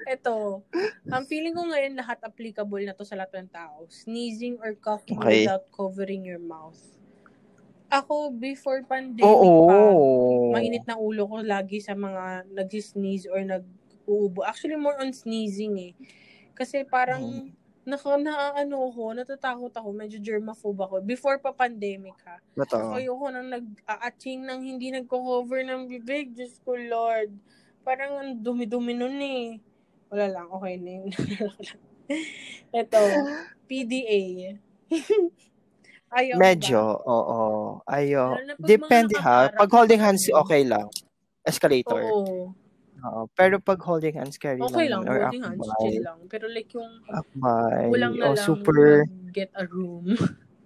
Ito, 0.02 0.66
ang 1.14 1.24
feeling 1.30 1.54
ko 1.54 1.62
ngayon 1.70 1.94
lahat 1.94 2.18
applicable 2.26 2.82
na 2.82 2.94
to 2.94 3.06
sa 3.06 3.14
lahat 3.14 3.38
ng 3.42 3.50
tao. 3.54 3.86
Sneezing 3.88 4.58
or 4.58 4.74
coughing 4.74 5.18
Okay. 5.18 5.46
without 5.46 5.64
covering 5.70 6.26
your 6.26 6.42
mouth. 6.42 6.78
Ako, 7.92 8.32
before 8.32 8.80
pandemic 8.88 9.20
Oo. 9.28 9.68
pa, 9.68 9.76
mainit 10.56 10.88
na 10.88 10.96
ulo 10.96 11.28
ko 11.28 11.44
lagi 11.44 11.76
sa 11.76 11.92
mga 11.92 12.48
nag-sneeze 12.48 13.28
or 13.28 13.44
nag-uubo. 13.44 14.40
Actually, 14.48 14.80
more 14.80 14.96
on 14.96 15.12
sneezing 15.12 15.76
eh. 15.76 15.92
Kasi 16.56 16.88
parang, 16.88 17.20
Mm. 17.20 17.48
naka, 17.84 18.16
na, 18.16 18.56
ano 18.56 18.88
ako, 18.88 19.12
natatakot 19.12 19.72
ako, 19.76 19.92
medyo 19.92 20.16
germaphobe 20.24 20.88
ako. 20.88 21.04
Before 21.04 21.36
pa 21.36 21.52
pandemic 21.52 22.16
ha. 22.24 22.40
Totoo. 22.56 22.96
Ayoko 22.96 23.28
nang 23.28 23.52
nag-aaching 23.52 24.40
nang 24.48 24.64
hindi 24.64 24.88
nagko-cover 24.88 25.60
ng 25.60 25.84
bibig. 25.84 26.32
Diyos 26.32 26.56
ko, 26.64 26.72
Lord. 26.72 27.28
Parang 27.84 28.24
ang 28.24 28.30
dumi-dumi 28.40 28.96
nun 28.96 29.20
eh. 29.20 29.60
Wala 30.08 30.32
lang, 30.32 30.48
okay 30.48 30.80
na 30.80 30.90
yun. 30.96 31.10
Ito, 32.72 33.00
PDA. 33.68 34.56
Ayaw 36.12 36.36
Medyo, 36.36 36.80
ba? 37.00 37.08
oo. 37.08 37.40
Pag 37.88 38.68
Depende 38.68 39.14
ha. 39.16 39.48
Pag 39.48 39.70
holding 39.72 40.00
hands, 40.00 40.28
ano. 40.28 40.44
okay 40.44 40.62
lang. 40.62 40.86
Escalator. 41.42 42.04
Oo. 42.04 42.52
Oo. 43.02 43.20
Pero 43.34 43.58
pag 43.58 43.80
holding 43.80 44.14
hands, 44.14 44.36
carry 44.36 44.60
Okay 44.60 44.86
lang. 44.92 45.02
lang, 45.02 45.08
naman. 45.08 45.10
Or 45.10 45.20
holding 45.26 45.42
hands, 45.42 45.68
chill 45.80 46.02
lang. 46.04 46.18
Pero 46.28 46.44
like 46.52 46.70
yung 46.76 46.92
Akbay. 47.08 47.84
kulang 47.90 48.14
na 48.14 48.24
O 48.28 48.32
lang 48.36 48.44
super, 48.44 49.08
get 49.32 49.50
a 49.56 49.64
room. 49.66 50.12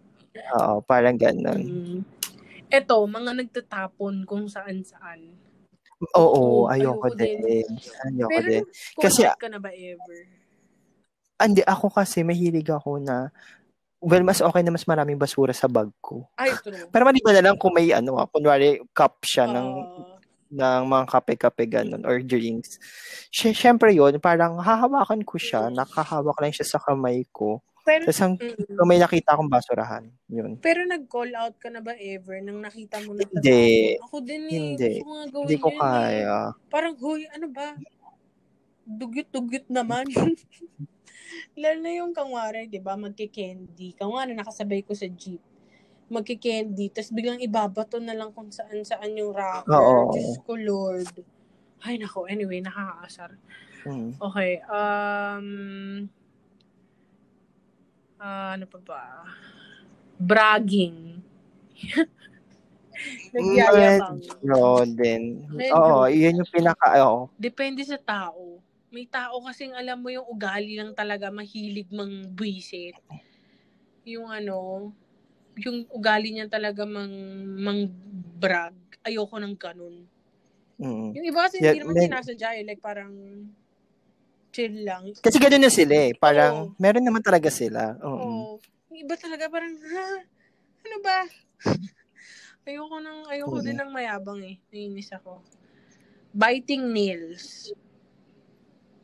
oo, 0.58 0.74
parang 0.84 1.16
ganun. 1.16 1.62
Mm. 1.64 2.00
Mga 3.06 3.30
nagtatapon 3.46 4.26
kung 4.26 4.50
saan-saan. 4.50 5.32
Oo, 6.12 6.20
Oo, 6.20 6.68
ayoko, 6.68 7.08
ayoko 7.08 7.16
din. 7.16 7.38
din. 7.40 7.66
Ayoko 8.04 8.30
Pero 8.34 8.48
din. 8.50 8.64
Kasi- 9.00 9.24
ka 9.32 9.48
na 9.48 9.62
ba 9.62 9.70
ever? 9.72 10.20
Andi, 11.36 11.60
ako 11.64 11.92
kasi 11.92 12.20
mahilig 12.20 12.68
ako 12.68 12.96
na, 13.00 13.28
well, 14.06 14.22
mas 14.22 14.38
okay 14.38 14.62
na 14.62 14.70
mas 14.70 14.86
maraming 14.86 15.18
basura 15.18 15.50
sa 15.50 15.66
bag 15.66 15.90
ko. 15.98 16.22
Ay, 16.38 16.54
true. 16.62 16.86
Pero 16.94 17.02
maliban 17.02 17.34
na 17.34 17.50
lang 17.50 17.56
kung 17.58 17.74
may 17.74 17.90
ano, 17.90 18.22
ah, 18.22 18.30
kunwari 18.30 18.78
cup 18.94 19.18
siya 19.26 19.50
ng, 19.50 19.68
Ah, 19.74 20.14
ng 20.46 20.82
mga 20.86 21.04
kape-kape 21.10 21.64
ganun 21.66 22.06
or 22.06 22.22
drinks. 22.22 22.78
Sy- 23.34 23.50
Syempre 23.50 23.90
yun, 23.90 24.22
parang 24.22 24.62
hahawakan 24.62 25.26
ko 25.26 25.34
siya, 25.42 25.74
nakahawak 25.74 26.38
lang 26.38 26.54
siya 26.54 26.78
sa 26.78 26.78
kamay 26.78 27.26
ko. 27.34 27.58
pero, 27.86 28.02
Tapos 28.06 28.18
ang 28.22 28.34
mm. 28.34 28.82
may 28.82 28.98
nakita 28.98 29.34
akong 29.34 29.50
basurahan, 29.50 30.02
yun. 30.26 30.58
pero 30.58 30.82
nag-call 30.86 31.30
out 31.38 31.54
ka 31.58 31.70
na 31.70 31.78
ba 31.78 31.94
ever 31.98 32.42
nang 32.42 32.58
nakita 32.58 32.98
mo 33.06 33.14
na 33.14 33.22
Hindi. 33.26 33.94
Ako 34.02 34.16
din 34.22 34.42
eh. 34.46 34.50
Hindi. 34.54 34.92
Ko 35.02 35.42
Hindi 35.46 35.56
ko 35.58 35.68
eh. 35.70 35.78
kaya. 35.78 36.36
Parang, 36.66 36.94
huy, 36.98 37.26
ano 37.30 37.46
ba? 37.46 37.78
Dugyot-dugyot 38.86 39.66
naman. 39.70 40.06
Lalo 41.56 41.78
na 41.82 41.92
yung 41.92 42.12
kangwari, 42.12 42.68
di 42.70 42.80
ba? 42.80 42.94
Magki-candy. 42.94 43.96
Kangwari, 43.96 44.32
nakasabay 44.32 44.82
ko 44.84 44.92
sa 44.92 45.08
jeep. 45.08 45.42
Magki-candy. 46.06 46.92
Tapos 46.94 47.10
biglang 47.10 47.42
ibabato 47.42 47.98
na 47.98 48.14
lang 48.14 48.30
kung 48.30 48.52
saan-saan 48.52 49.16
yung 49.18 49.34
wrapper. 49.34 49.74
Oo. 49.74 50.14
Diyos 50.14 50.38
ko, 50.46 50.54
Lord. 50.54 51.10
Ay, 51.82 51.98
nako. 51.98 52.26
Anyway, 52.30 52.62
nakakaasar. 52.62 53.34
Mm. 53.86 54.18
Okay. 54.18 54.62
Um, 54.66 55.46
ah, 58.18 58.58
ano 58.58 58.64
pa 58.66 58.78
ba? 58.82 59.02
Bragging. 60.18 61.20
Nagyayabang. 63.36 64.18
Medyo 64.40 64.60
din. 64.96 65.22
Medyo. 65.52 65.76
Oo, 65.76 66.08
yun 66.08 66.40
yung 66.40 66.50
pinaka, 66.50 66.96
oo. 67.04 67.28
Depende 67.36 67.84
sa 67.84 68.00
tao. 68.00 68.64
May 68.96 69.04
tao 69.04 69.44
kasing 69.44 69.76
alam 69.76 70.00
mo 70.00 70.08
yung 70.08 70.24
ugali 70.24 70.80
lang 70.80 70.96
talaga 70.96 71.28
mahilig 71.28 71.84
mang 71.92 72.32
buisit. 72.32 72.96
Yung 74.08 74.32
ano, 74.32 74.88
yung 75.60 75.84
ugali 75.92 76.32
niya 76.32 76.48
talaga 76.48 76.88
mang, 76.88 77.12
mang 77.60 77.92
brag. 78.40 78.72
Ayoko 79.04 79.36
ng 79.36 79.52
ganun. 79.60 80.08
Mm. 80.80 81.12
Yung 81.12 81.26
iba 81.28 81.44
kasi 81.44 81.60
Yeah, 81.60 81.76
hindi 81.76 81.84
naman 81.84 81.92
may- 82.00 82.08
sinasadya 82.08 82.48
eh. 82.56 82.64
Like 82.64 82.80
parang 82.80 83.12
chill 84.48 84.72
lang. 84.88 85.12
Kasi 85.12 85.36
gano'n 85.36 85.60
na 85.60 85.68
sila 85.68 85.94
eh. 86.08 86.16
Parang, 86.16 86.72
Oo. 86.72 86.80
meron 86.80 87.04
naman 87.04 87.20
talaga 87.20 87.52
sila. 87.52 88.00
Oo. 88.00 88.16
Oo. 88.16 88.52
Yung 88.88 89.04
iba 89.04 89.12
talaga 89.20 89.52
parang, 89.52 89.76
ha? 89.76 90.08
Ano 90.88 90.96
ba? 91.04 91.18
ayoko 92.72 92.96
nang, 93.04 93.28
ayoko 93.28 93.60
Mm. 93.60 93.64
din 93.68 93.76
ng 93.76 93.92
mayabang 93.92 94.40
eh. 94.40 94.56
Nainis 94.72 95.12
ako. 95.12 95.44
Biting 96.32 96.88
nails. 96.88 97.76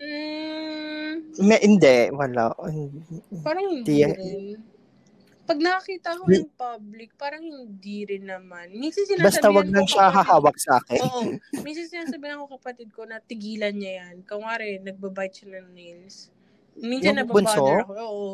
Mm, 0.03 1.13
Me, 1.41 1.57
hindi, 1.59 1.97
wala. 2.11 2.51
parang 3.41 3.67
hindi 3.71 3.87
Di- 3.97 4.05
rin. 4.05 4.59
Pag 5.43 5.59
nakakita 5.59 6.17
ko 6.17 6.27
in 6.29 6.47
public, 6.49 7.15
parang 7.15 7.43
hindi 7.43 8.03
rin 8.05 8.25
naman. 8.25 8.71
Minsan 8.71 9.05
sinasabihan 9.05 9.27
Basta 9.27 9.49
wag 9.49 9.69
lang 9.69 9.87
siya 9.87 10.05
kapatid- 10.05 10.17
hahawak 10.19 10.57
sa 10.57 10.73
akin. 10.79 11.01
Oo. 11.03 11.21
Minsan 11.61 11.87
sinasabihan 11.89 12.39
ko 12.39 12.47
kapatid 12.53 12.89
ko 12.91 13.03
na 13.05 13.19
tigilan 13.19 13.75
niya 13.75 13.93
yan. 14.03 14.23
Kunwari, 14.23 14.79
nagbabite 14.79 15.35
siya 15.37 15.61
ng 15.61 15.71
nails. 15.73 16.31
Minsan 16.75 17.19
Yung 17.19 17.27
nababother 17.27 17.59
bunso? 17.59 17.83
ako. 17.85 17.93
Oo. 18.01 18.29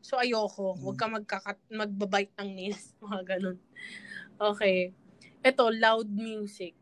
So, 0.00 0.16
ayoko. 0.16 0.76
Huwag 0.78 0.96
ka 0.96 1.06
magkakat, 1.06 1.58
magbabite 1.66 2.32
ng 2.38 2.50
nails. 2.50 2.92
Mga 3.02 3.20
ganun. 3.26 3.58
Okay. 4.38 4.92
Ito, 5.40 5.64
loud 5.70 6.08
music. 6.08 6.76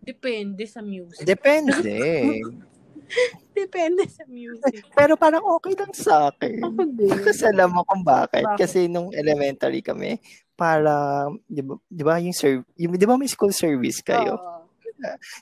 Depende 0.00 0.64
sa 0.64 0.80
music. 0.80 1.22
Depende. 1.22 1.94
Depende 3.58 4.08
sa 4.08 4.24
music. 4.26 4.88
Pero 4.96 5.14
parang 5.16 5.44
okay 5.58 5.76
lang 5.76 5.92
sa 5.92 6.32
akin. 6.32 6.62
Ako 6.62 6.82
din. 6.88 7.12
Kasi 7.22 7.42
alam 7.48 7.70
mo 7.74 7.84
kung 7.84 8.02
bakit. 8.02 8.44
Bakit? 8.44 8.58
Kasi 8.58 8.78
nung 8.88 9.12
elementary 9.12 9.84
kami, 9.84 10.16
para, 10.56 11.26
di 11.44 11.60
ba, 11.60 11.74
di 11.88 12.02
ba 12.02 12.14
yung, 12.22 12.36
serv- 12.36 12.68
yung, 12.78 12.94
di 12.96 13.06
ba 13.06 13.18
may 13.18 13.28
school 13.28 13.52
service 13.52 14.00
kayo? 14.00 14.38
Oo. 14.38 14.62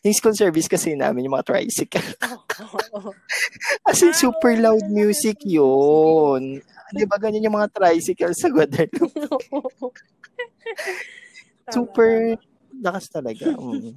Yung 0.00 0.16
school 0.16 0.32
service 0.32 0.68
kasi 0.72 0.96
namin, 0.96 1.28
yung 1.28 1.36
mga 1.36 1.52
tricycle. 1.52 2.00
As 3.88 4.00
in, 4.00 4.12
Ah, 4.12 4.16
super 4.16 4.56
loud 4.56 4.88
music 4.88 5.44
yun. 5.44 6.64
Di 6.90 7.04
ba 7.04 7.20
ganyan 7.20 7.44
yung 7.44 7.56
mga 7.60 7.70
tricycle 7.70 8.32
sa 8.32 8.48
Guadalupe? 8.48 9.12
Super 11.70 12.34
lakas 12.82 13.06
talaga. 13.12 13.46
Mm. 13.54 13.94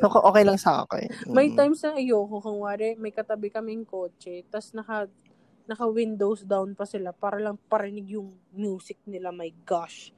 So, 0.00 0.10
okay 0.10 0.44
lang 0.44 0.58
sa 0.58 0.82
akin. 0.86 1.06
May 1.30 1.52
Mm. 1.52 1.56
times 1.56 1.80
na 1.84 1.94
ayoko 1.98 2.42
kung 2.42 2.58
wari, 2.64 2.96
may 2.98 3.14
katabi 3.14 3.50
kaming 3.50 3.86
kotse, 3.86 4.42
tas 4.50 4.74
naka, 4.74 5.06
naka 5.64 5.86
windows 5.88 6.44
down 6.44 6.74
pa 6.76 6.84
sila 6.84 7.14
para 7.14 7.40
lang 7.40 7.56
parinig 7.70 8.18
yung 8.18 8.34
music 8.52 8.98
nila. 9.06 9.30
My 9.30 9.50
gosh. 9.64 10.10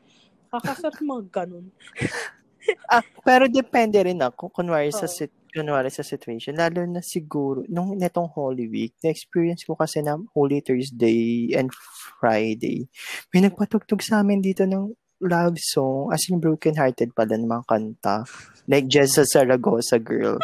Kakasarap 0.51 1.01
mga 1.03 1.25
ganun. 1.45 1.69
Ah, 2.91 2.99
pero 3.23 3.47
depende 3.47 3.95
rin 4.03 4.19
ako, 4.19 4.51
kunwari 4.51 4.91
sa 4.91 5.07
sit 5.07 5.31
kunwari 5.55 5.87
sa 5.89 6.03
situation, 6.03 6.53
lalo 6.59 6.83
na 6.85 7.01
siguro, 7.01 7.63
nung 7.71 7.97
netong 7.97 8.29
Holy 8.35 8.69
Week, 8.69 8.93
na-experience 9.01 9.65
ko 9.65 9.73
kasi 9.79 10.03
na 10.05 10.19
Holy 10.35 10.61
Thursday 10.61 11.55
and 11.55 11.71
Friday, 12.19 12.91
may 13.33 13.41
nagpatugtog 13.41 14.05
sa 14.05 14.21
amin 14.21 14.43
dito 14.45 14.67
ng 14.69 14.93
love 15.21 15.57
song, 15.57 16.13
as 16.13 16.29
in 16.29 16.39
broken 16.39 16.77
hearted 16.77 17.13
pala 17.13 17.37
ng 17.37 17.49
mga 17.49 17.65
kanta. 17.65 18.25
Like 18.67 18.87
Jessa 18.87 19.25
Zaragoza 19.25 19.97
girl. 19.97 20.37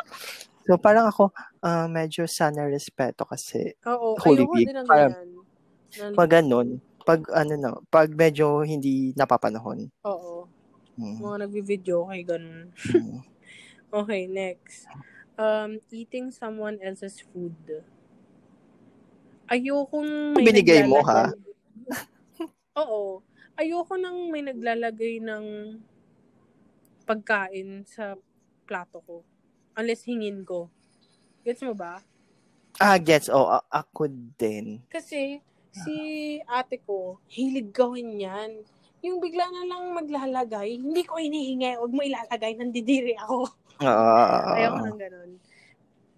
So 0.62 0.78
parang 0.78 1.10
ako, 1.10 1.34
ah, 1.60 1.90
medyo 1.90 2.24
sana 2.24 2.64
respeto 2.64 3.26
kasi 3.26 3.74
Oo, 3.84 4.14
Holy 4.16 4.46
ayoko 4.46 4.54
din 4.56 4.76
ng 4.78 4.86
parang- 4.86 5.12
ganyan. 5.12 6.14
Pag 6.16 6.30
ganun, 6.30 6.68
pag 7.04 7.20
ano 7.34 7.52
na, 7.58 7.70
pag 7.90 8.08
medyo 8.08 8.62
hindi 8.62 9.12
napapanahon. 9.12 9.90
Oo. 10.06 10.46
Mm. 10.96 11.18
Mga 11.20 11.36
nagvi-video, 11.44 11.96
okay, 12.06 12.22
ganun. 12.22 12.70
Mm. 12.90 13.20
Okay, 13.92 14.24
next. 14.24 14.88
Um, 15.36 15.76
eating 15.92 16.32
someone 16.32 16.80
else's 16.80 17.20
food. 17.20 17.52
Ayokong 19.44 20.32
may 20.32 20.48
Binigay 20.48 20.88
mo, 20.88 21.04
naglalagay- 21.04 21.36
Oo. 22.80 23.20
Ayoko 23.62 23.94
nang 23.94 24.26
may 24.26 24.42
naglalagay 24.42 25.22
ng 25.22 25.78
pagkain 27.06 27.86
sa 27.86 28.18
plato 28.66 28.98
ko. 29.06 29.22
Unless 29.78 30.02
hingin 30.02 30.42
ko. 30.42 30.66
Gets 31.46 31.62
mo 31.62 31.70
ba? 31.70 32.02
Ah, 32.82 32.98
gets. 32.98 33.30
Oh, 33.30 33.46
a- 33.46 33.62
ako 33.70 34.10
din. 34.34 34.82
Kasi 34.90 35.38
si 35.70 35.94
ate 36.50 36.82
ko, 36.82 37.22
hilig 37.30 37.70
gawin 37.70 38.18
yan. 38.18 38.66
Yung 39.06 39.22
bigla 39.22 39.46
na 39.46 39.62
lang 39.62 39.94
maglalagay, 39.94 40.82
hindi 40.82 41.06
ko 41.06 41.22
inihingi, 41.22 41.78
wag 41.78 41.94
mo 41.94 42.02
ilalagay, 42.02 42.58
nandidiri 42.58 43.14
ako. 43.14 43.46
Ah, 43.78 44.58
Ayoko 44.58 44.78
nang 44.82 44.98
ganun. 44.98 45.30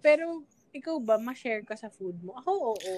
Pero, 0.01 0.41
ikaw 0.73 0.97
ba, 0.97 1.21
ma-share 1.21 1.61
ka 1.61 1.77
sa 1.77 1.93
food 1.93 2.17
mo? 2.25 2.33
Ako, 2.41 2.73
oo. 2.73 2.95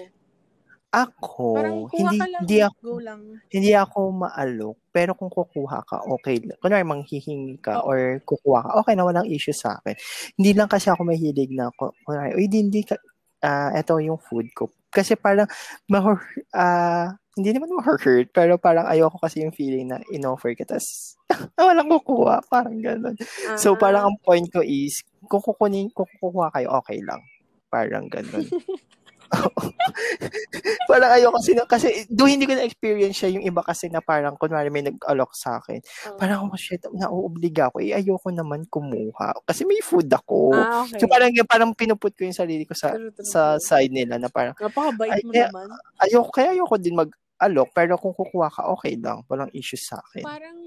Ako, 1.05 1.53
Parang 1.53 1.77
hindi, 1.93 2.17
lang, 2.17 2.41
hindi 2.41 2.57
ako, 2.65 2.87
lang. 2.97 3.21
hindi 3.53 3.71
ako 3.77 3.99
maalok. 4.25 4.77
Pero 4.89 5.11
kung 5.13 5.29
kukuha 5.29 5.85
ka, 5.85 6.01
okay. 6.09 6.41
Kunwari, 6.57 6.81
manghihingi 6.81 7.61
ka 7.61 7.85
Oo. 7.85 7.93
or 7.93 8.17
kukuha 8.25 8.65
ka, 8.65 8.71
okay 8.81 8.93
na, 8.97 9.05
walang 9.05 9.29
issue 9.29 9.53
sa 9.53 9.77
akin. 9.77 9.93
Hindi 10.41 10.57
lang 10.57 10.65
kasi 10.65 10.89
ako 10.89 11.05
mahilig 11.05 11.53
na, 11.53 11.69
ku- 11.75 11.93
kunwari, 12.01 12.33
uy, 12.33 12.49
di, 12.49 12.65
hindi 12.65 12.81
ka, 12.81 12.97
ah, 13.45 13.69
eto 13.77 14.01
yung 14.01 14.17
food 14.17 14.49
ko. 14.57 14.73
Kasi 14.89 15.13
parang, 15.13 15.45
mahor, 15.85 16.17
ah, 16.57 17.13
hindi 17.37 17.53
naman 17.53 17.69
ma-hurt, 17.69 18.33
pero 18.33 18.57
parang 18.57 18.89
ayoko 18.89 19.21
kasi 19.21 19.45
yung 19.45 19.53
feeling 19.53 19.93
na 19.93 20.01
in-offer 20.09 20.57
ka, 20.57 20.65
tas 20.65 21.13
walang 21.61 21.85
kukuha, 21.85 22.41
parang 22.49 22.81
ganun. 22.81 23.13
So, 23.61 23.77
Ah, 23.77 23.77
parang 23.77 24.03
ang 24.09 24.17
point 24.25 24.49
ko 24.49 24.65
is, 24.65 25.05
kung 25.29 25.45
kukunin, 25.45 25.93
kung 25.93 26.09
kukuha 26.17 26.49
kayo, 26.49 26.73
okay 26.81 26.97
lang. 27.05 27.21
Parang 27.69 28.09
ganun. 28.09 28.41
parang 30.89 31.11
ayoko 31.11 31.37
kasi, 31.37 31.51
na, 31.53 31.63
kasi 31.63 31.87
do 32.07 32.25
hindi 32.25 32.43
ko 32.43 32.53
na-experience 32.53 33.15
siya 33.15 33.29
yung 33.33 33.43
iba 33.43 33.61
kasi 33.61 33.87
na 33.87 33.99
parang, 33.99 34.35
kunwari 34.35 34.69
may 34.69 34.83
nag-alok 34.83 35.31
sa 35.33 35.59
akin. 35.59 35.79
ah, 36.07 36.15
Parang, 36.15 36.47
oh 36.47 36.55
shit, 36.55 36.83
nauobliga 36.89 37.67
ako. 37.67 37.81
Eh, 37.81 37.93
ayoko 37.93 38.29
naman 38.29 38.65
kumuha. 38.65 39.35
Kasi 39.43 39.63
may 39.63 39.79
food 39.79 40.07
ako. 40.07 40.53
ah, 40.53 40.83
okay. 40.83 40.99
So, 40.99 41.07
parang, 41.07 41.31
parang 41.45 41.71
pinuput 41.71 42.11
ko 42.11 42.23
yung 42.23 42.35
sarili 42.35 42.63
ko 42.63 42.73
sa 42.73 42.93
True, 42.95 43.11
true, 43.11 43.25
sa 43.25 43.41
side 43.57 43.91
nila 43.91 44.17
na 44.17 44.27
parang, 44.27 44.55
Napakabait 44.57 45.11
Ay, 45.11 45.21
mo 45.23 45.31
kaya- 45.31 45.51
naman. 45.51 45.67
ayoko, 45.99 46.29
kaya 46.31 46.49
ayoko 46.53 46.75
din 46.77 46.95
mag-alok, 46.95 47.69
pero 47.71 47.95
kung 47.95 48.13
kukuha 48.13 48.47
ka, 48.49 48.69
okay 48.69 48.95
lang. 48.95 49.21
Walang 49.27 49.51
issue 49.51 49.79
sa 49.79 49.99
akin. 49.99 50.23
Parang, 50.23 50.57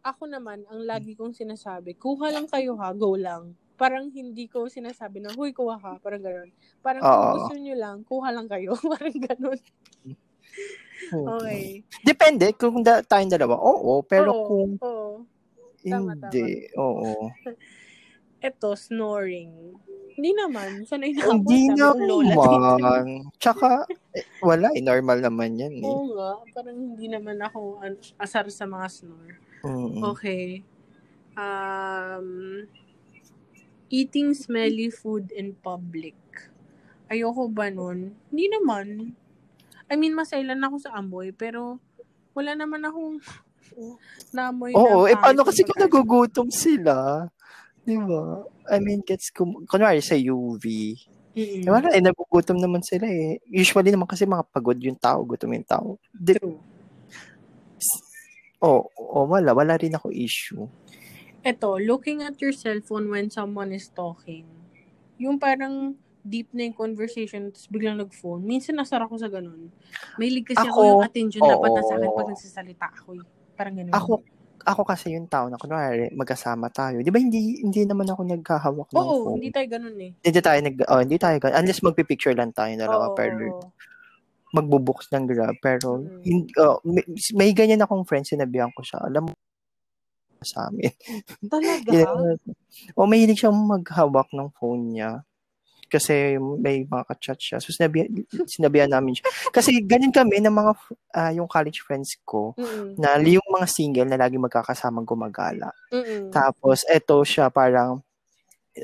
ako 0.00 0.24
naman, 0.24 0.64
ang 0.66 0.80
lagi 0.80 1.12
kong 1.12 1.36
sinasabi, 1.36 1.92
kuha 1.92 2.32
lang 2.32 2.48
kayo 2.48 2.72
ha, 2.80 2.88
go 2.92 3.12
lang. 3.14 3.52
Parang 3.80 4.12
hindi 4.12 4.44
ko 4.44 4.68
sinasabi 4.68 5.24
na, 5.24 5.32
huy, 5.32 5.56
kuha 5.56 5.80
ka. 5.80 5.96
Parang 6.04 6.20
gano'n. 6.20 6.52
Parang 6.84 7.00
kung 7.00 7.16
Oo. 7.16 7.32
gusto 7.40 7.54
nyo 7.56 7.74
lang, 7.80 7.96
kuha 8.04 8.28
lang 8.28 8.44
kayo. 8.44 8.76
Parang 8.92 9.16
gano'n. 9.16 9.60
Okay. 11.08 11.80
Depende, 12.04 12.52
kung 12.60 12.84
da, 12.84 13.00
tayong 13.00 13.32
dalawa, 13.32 13.56
oo. 13.56 14.04
Pero 14.04 14.28
Oo, 14.36 14.44
kung 14.44 14.70
oo. 14.84 15.24
Tama, 15.80 16.12
hindi, 16.12 16.68
oo. 16.76 17.32
Eto, 18.44 18.76
snoring. 18.76 19.72
Hindi 20.20 20.30
naman. 20.36 20.84
Sanay 20.84 21.16
na 21.16 21.24
ako. 21.24 21.32
Hindi 21.40 21.60
Sabi 21.72 21.80
ko, 21.80 21.88
lola 22.04 22.34
dito. 22.36 22.52
naman. 22.52 23.04
Tsaka, 23.40 23.68
eh, 24.12 24.24
wala 24.44 24.68
eh, 24.76 24.84
normal 24.84 25.24
naman 25.24 25.56
yan 25.56 25.72
eh. 25.80 25.84
Oo 25.88 26.12
nga. 26.12 26.44
Parang 26.52 26.76
hindi 26.76 27.08
naman 27.08 27.40
ako 27.40 27.80
an- 27.80 28.00
asar 28.20 28.44
sa 28.52 28.68
mga 28.68 28.86
snore. 28.92 29.40
Mm. 29.64 30.04
Okay. 30.12 30.60
Um, 31.40 32.28
eating 33.90 34.32
smelly 34.38 34.88
food 34.88 35.34
in 35.34 35.58
public. 35.58 36.16
Ayoko 37.10 37.50
ba 37.50 37.68
nun? 37.68 38.14
Hindi 38.30 38.46
naman. 38.46 39.18
I 39.90 39.98
mean, 39.98 40.14
masailan 40.14 40.62
ako 40.62 40.76
sa 40.78 40.94
amoy, 40.94 41.34
pero 41.34 41.82
wala 42.30 42.54
naman 42.54 42.86
akong 42.86 43.18
naamoy 44.34 44.70
Oo, 44.78 45.04
na 45.04 45.10
eh 45.10 45.16
paano 45.18 45.42
kasi 45.42 45.66
kung 45.66 45.82
nagugutom 45.82 46.48
sila? 46.54 47.26
Di 47.82 47.98
ba? 47.98 48.46
I 48.70 48.78
mean, 48.78 49.02
gets 49.02 49.34
kum- 49.34 49.66
kunwari 49.66 49.98
sa 49.98 50.14
UV. 50.14 50.94
Eh, 51.34 51.66
wala 51.66 51.90
eh, 51.90 52.02
nagugutom 52.02 52.58
naman 52.58 52.82
sila 52.86 53.10
eh. 53.10 53.42
Usually 53.50 53.90
naman 53.90 54.06
kasi 54.06 54.26
mga 54.26 54.46
pagod 54.50 54.78
yung 54.78 54.98
tao, 54.98 55.26
gutom 55.26 55.54
yung 55.54 55.66
tao. 55.66 55.98
Di, 56.14 56.38
True. 56.38 56.58
oh, 58.62 58.86
oh, 58.94 59.26
wala. 59.26 59.50
Wala 59.50 59.74
rin 59.74 59.94
ako 59.94 60.14
issue. 60.14 60.62
Eto, 61.40 61.80
looking 61.80 62.20
at 62.20 62.36
your 62.36 62.52
cellphone 62.52 63.08
when 63.08 63.32
someone 63.32 63.72
is 63.72 63.88
talking. 63.88 64.44
Yung 65.16 65.40
parang 65.40 65.96
deep 66.20 66.52
na 66.52 66.68
yung 66.68 66.76
conversation, 66.76 67.48
tapos 67.48 67.68
biglang 67.72 67.96
nag-phone. 67.96 68.44
Minsan 68.44 68.76
nasara 68.76 69.08
ako 69.08 69.16
sa 69.16 69.32
ganun. 69.32 69.72
May 70.20 70.28
kasi 70.44 70.60
ako, 70.60 70.68
Ako, 70.68 70.80
yung 70.84 71.02
attention 71.04 71.40
dapat 71.40 71.70
na 71.72 71.80
sa 71.80 71.94
akin 71.96 72.08
oo. 72.08 72.16
pag 72.16 72.28
nagsasalita 72.28 72.86
ako. 72.92 73.08
eh. 73.16 73.24
Parang 73.56 73.74
ganun. 73.76 73.92
Ako, 73.96 74.12
ako 74.60 74.82
kasi 74.84 75.16
yung 75.16 75.24
tao 75.32 75.48
na 75.48 75.56
kunwari 75.56 76.12
magkasama 76.12 76.68
tayo. 76.68 77.00
Di 77.00 77.08
ba 77.08 77.16
hindi 77.16 77.64
hindi 77.64 77.88
naman 77.88 78.04
ako 78.04 78.20
naghahawak 78.28 78.88
ng 78.92 78.96
Oo, 79.00 79.16
phone. 79.24 79.40
hindi 79.40 79.48
tayo 79.48 79.66
ganun 79.72 79.96
eh. 79.96 80.12
Hindi 80.20 80.40
tayo 80.44 80.58
nag 80.60 80.76
oh, 80.84 81.00
hindi 81.00 81.16
tayo 81.16 81.36
gan- 81.40 81.56
unless 81.56 81.80
magpi-picture 81.80 82.36
lang 82.36 82.52
tayo 82.52 82.72
dalawa 82.76 83.08
Oo, 83.08 83.16
pero 83.16 83.44
oo. 83.56 83.68
magbubuks 84.52 85.08
ng 85.14 85.24
Grab 85.24 85.56
pero 85.62 86.04
Mm. 86.04 86.20
hindi, 86.20 86.50
oh, 86.60 86.82
may, 86.84 87.04
may 87.32 87.50
ganyan 87.56 87.80
akong 87.80 88.04
friend 88.04 88.28
sinabihan 88.28 88.68
ko 88.76 88.84
siya. 88.84 89.00
Alam 89.08 89.30
mo 89.30 89.32
sa 90.44 90.68
amin. 90.68 90.92
Talaga? 91.52 91.90
Yeah. 91.90 92.36
O 92.96 93.06
mahilig 93.06 93.40
siyang 93.40 93.56
maghawak 93.56 94.32
ng 94.32 94.48
phone 94.56 94.96
niya. 94.96 95.24
Kasi 95.90 96.38
may 96.38 96.86
mga 96.86 97.02
ka-chat 97.02 97.38
siya. 97.42 97.58
So, 97.58 97.74
sinabi, 97.74 98.06
sinabihan 98.46 98.86
namin 98.86 99.18
siya. 99.18 99.26
Kasi 99.50 99.82
ganyan 99.82 100.14
kami 100.14 100.38
ng 100.38 100.54
mga, 100.54 100.72
ah, 101.18 101.32
yung 101.34 101.50
college 101.50 101.82
friends 101.82 102.14
ko, 102.22 102.54
Mm-mm. 102.54 102.94
na 102.94 103.18
yung 103.18 103.42
mga 103.50 103.66
single 103.66 104.06
na 104.06 104.14
lagi 104.14 104.38
magkakasamang 104.38 105.02
gumagala. 105.02 105.74
Mm-mm. 105.90 106.30
Tapos, 106.30 106.86
eto 106.86 107.26
siya 107.26 107.50
parang, 107.50 107.98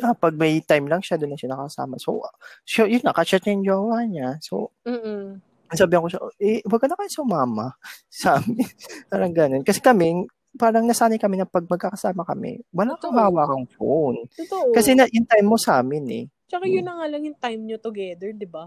ah, 0.03 0.19
pag 0.19 0.35
may 0.35 0.59
time 0.67 0.91
lang 0.91 0.99
siya, 0.99 1.15
doon 1.15 1.39
na 1.39 1.39
siya 1.39 1.55
nakasama. 1.55 1.95
So, 2.03 2.27
siya, 2.67 2.91
yun, 2.91 3.07
nakachat 3.07 3.47
niya 3.47 3.55
yung 3.55 3.67
jowa 3.71 3.99
niya. 4.03 4.29
So, 4.43 4.75
Mm-mm. 4.83 5.47
Sabi 5.75 5.99
ko 5.99 6.07
siya, 6.07 6.23
eh, 6.39 6.63
wag 6.63 6.79
ka 6.79 6.87
na 6.87 6.95
kayo 6.95 7.11
sumama 7.11 7.75
sa 8.07 8.39
amin. 8.39 8.63
parang 9.11 9.35
ganun. 9.35 9.63
Kasi 9.67 9.83
kami, 9.83 10.23
parang 10.57 10.85
nasanay 10.89 11.21
kami 11.21 11.39
na 11.39 11.47
pag 11.47 11.65
magkakasama 11.69 12.25
kami, 12.25 12.65
wala 12.73 12.97
kang 12.97 13.15
hawak 13.15 13.49
ang 13.49 13.69
phone. 13.77 14.25
Totoo. 14.33 14.73
Kasi 14.73 14.97
na, 14.97 15.07
yung 15.13 15.29
time 15.29 15.47
mo 15.47 15.61
sa 15.61 15.81
amin 15.81 16.05
eh. 16.11 16.25
Tsaka 16.49 16.65
yun 16.67 16.85
na 16.87 16.99
nga 16.99 17.07
lang 17.07 17.23
yung 17.25 17.39
time 17.39 17.61
nyo 17.63 17.79
together, 17.79 18.33
di 18.33 18.49
ba? 18.49 18.67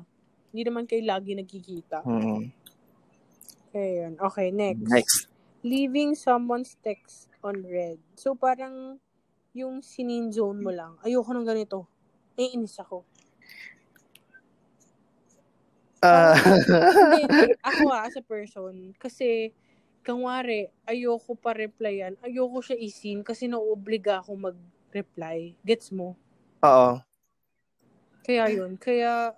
Hindi 0.49 0.61
naman 0.65 0.85
kayo 0.89 1.03
lagi 1.05 1.33
nagkikita. 1.33 2.01
Hmm. 2.05 2.49
Ayan. 3.73 4.17
Okay, 4.17 4.49
next. 4.49 4.89
Next. 4.89 5.17
Leaving 5.61 6.15
someone's 6.15 6.73
text 6.81 7.29
on 7.45 7.61
red. 7.67 7.99
So, 8.17 8.33
parang 8.33 8.97
yung 9.53 9.83
sinin 9.85 10.31
zone 10.33 10.63
mo 10.63 10.71
lang. 10.73 10.97
Ayoko 11.05 11.35
ng 11.35 11.45
ganito. 11.45 11.85
Naiinis 12.39 12.79
ako. 12.81 13.05
Hindi, 15.99 17.21
hindi. 17.27 17.53
ako 17.59 17.85
ah, 17.91 18.07
as 18.07 18.15
a 18.15 18.23
person, 18.23 18.95
kasi, 18.95 19.51
kangwari, 20.09 20.65
ayoko 20.89 21.37
pa 21.37 21.53
replyan, 21.53 22.17
ayoko 22.25 22.65
siya 22.65 22.81
isin 22.81 23.21
kasi 23.21 23.45
nauobliga 23.45 24.25
ako 24.25 24.49
mag-reply. 24.49 25.53
Gets 25.61 25.93
mo? 25.93 26.17
Oo. 26.65 26.97
Kaya 28.25 28.49
yun. 28.49 28.73
Kaya, 28.81 29.37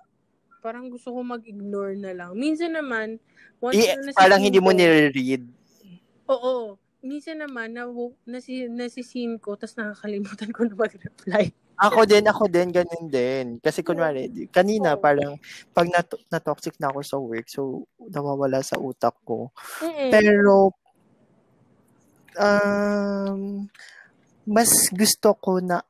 parang 0.64 0.88
gusto 0.88 1.12
ko 1.12 1.20
mag-ignore 1.20 2.00
na 2.00 2.16
lang. 2.16 2.32
Minsan 2.40 2.80
naman, 2.80 3.20
once 3.60 3.84
I- 3.84 4.00
na 4.00 4.16
parang 4.16 4.40
hindi 4.40 4.64
mo 4.64 4.72
nire-read. 4.72 5.44
Oo. 6.32 6.80
Minsan 7.04 7.44
naman, 7.44 7.76
na, 7.76 7.90
nasi, 8.24 8.72
nasisin 8.72 9.42
ko, 9.42 9.60
tapos 9.60 9.76
nakakalimutan 9.76 10.56
ko 10.56 10.64
na 10.64 10.76
mag-reply. 10.80 11.52
Ako 11.82 12.06
din, 12.06 12.26
ako 12.30 12.46
din, 12.46 12.70
ganun 12.70 13.10
din. 13.10 13.46
Kasi 13.58 13.82
kunwari, 13.82 14.30
kanina 14.54 14.94
Oo. 14.94 15.02
parang 15.02 15.34
pag 15.74 15.90
nat- 15.90 16.22
na-toxic 16.30 16.78
na 16.78 16.94
ako 16.94 17.00
sa 17.02 17.18
work, 17.18 17.50
so 17.50 17.90
nawawala 17.98 18.62
sa 18.62 18.78
utak 18.78 19.18
ko. 19.26 19.50
Mm-mm. 19.82 20.14
Pero, 20.14 20.78
um, 22.38 23.66
mas 24.46 24.94
gusto 24.94 25.34
ko 25.42 25.58
na 25.58 25.82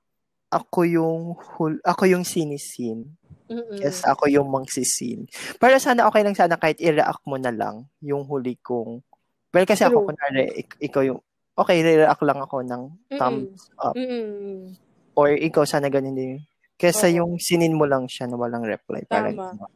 ako 0.47 0.80
yung 0.88 1.36
hul- 1.60 1.84
ako 1.84 2.04
yung 2.08 2.23
sinisin. 2.23 3.12
Mm-mm. 3.51 3.84
Yes, 3.84 4.08
ako 4.08 4.32
yung 4.32 4.47
mangsisin. 4.47 5.27
Para 5.60 5.75
sana 5.75 6.08
okay 6.08 6.23
lang 6.23 6.39
sana 6.39 6.56
kahit 6.56 6.80
i-react 6.80 7.27
mo 7.27 7.36
na 7.36 7.51
lang 7.51 7.84
yung 7.99 8.23
huli 8.23 8.56
kong 8.63 9.04
Well, 9.51 9.67
kasi 9.67 9.84
ako 9.84 10.08
kunwari, 10.08 10.63
ik- 10.63 10.80
ikaw 10.80 11.04
yung 11.04 11.19
okay, 11.60 11.84
re-react 11.84 12.23
lang 12.23 12.39
ako 12.39 12.63
ng 12.63 12.84
Mm-mm. 13.12 13.19
thumbs 13.19 13.67
up. 13.75 13.91
Mm-mm. 13.99 14.71
Or 15.22 15.30
ikaw 15.38 15.70
sana 15.70 15.94
ganun 15.94 16.18
din. 16.18 16.42
Kesa 16.82 17.06
Oo. 17.14 17.22
yung 17.22 17.32
sinin 17.38 17.78
mo 17.78 17.86
lang 17.86 18.10
siya 18.10 18.26
na 18.26 18.42
walang 18.42 18.66
reply. 18.66 19.06
Parang, 19.06 19.38
Tama. 19.38 19.70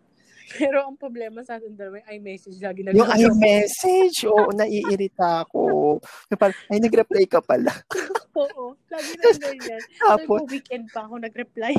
Pero 0.58 0.88
ang 0.90 0.98
problema 0.98 1.46
sa 1.46 1.62
atin 1.62 1.78
dalawa, 1.78 2.02
yung 2.02 2.10
iMessage 2.22 2.58
lagi 2.64 2.82
yung 2.82 3.06
nagagawa. 3.06 3.18
iMessage, 3.18 4.18
oo, 4.26 4.50
naiirita 4.56 5.46
ako. 5.46 5.62
Yung 6.02 6.40
Parang, 6.40 6.58
ay, 6.74 6.80
nag-reply 6.82 7.26
ka 7.30 7.46
pala. 7.46 7.74
Oo. 8.42 8.74
Lagi 8.90 9.12
na 9.22 9.30
ganyan. 9.38 9.82
Tapos, 10.02 10.42
Tapos, 10.42 10.50
weekend 10.50 10.86
pa 10.90 11.06
ako 11.06 11.14
nag-reply. 11.22 11.74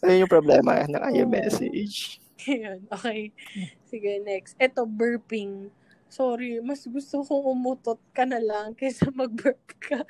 ayun 0.04 0.22
yung 0.26 0.32
problema 0.32 0.84
ng 0.84 1.02
iMessage. 1.16 2.20
Ayan. 2.48 2.80
Okay. 2.88 3.32
Sige, 3.88 4.20
next. 4.24 4.56
Ito, 4.56 4.88
burping. 4.88 5.68
Sorry, 6.10 6.58
mas 6.58 6.82
gusto 6.90 7.22
kong 7.22 7.54
umutot 7.54 8.02
ka 8.10 8.26
na 8.26 8.42
lang 8.42 8.74
kaysa 8.74 9.08
mag-burp 9.14 9.62
ka. 9.78 10.02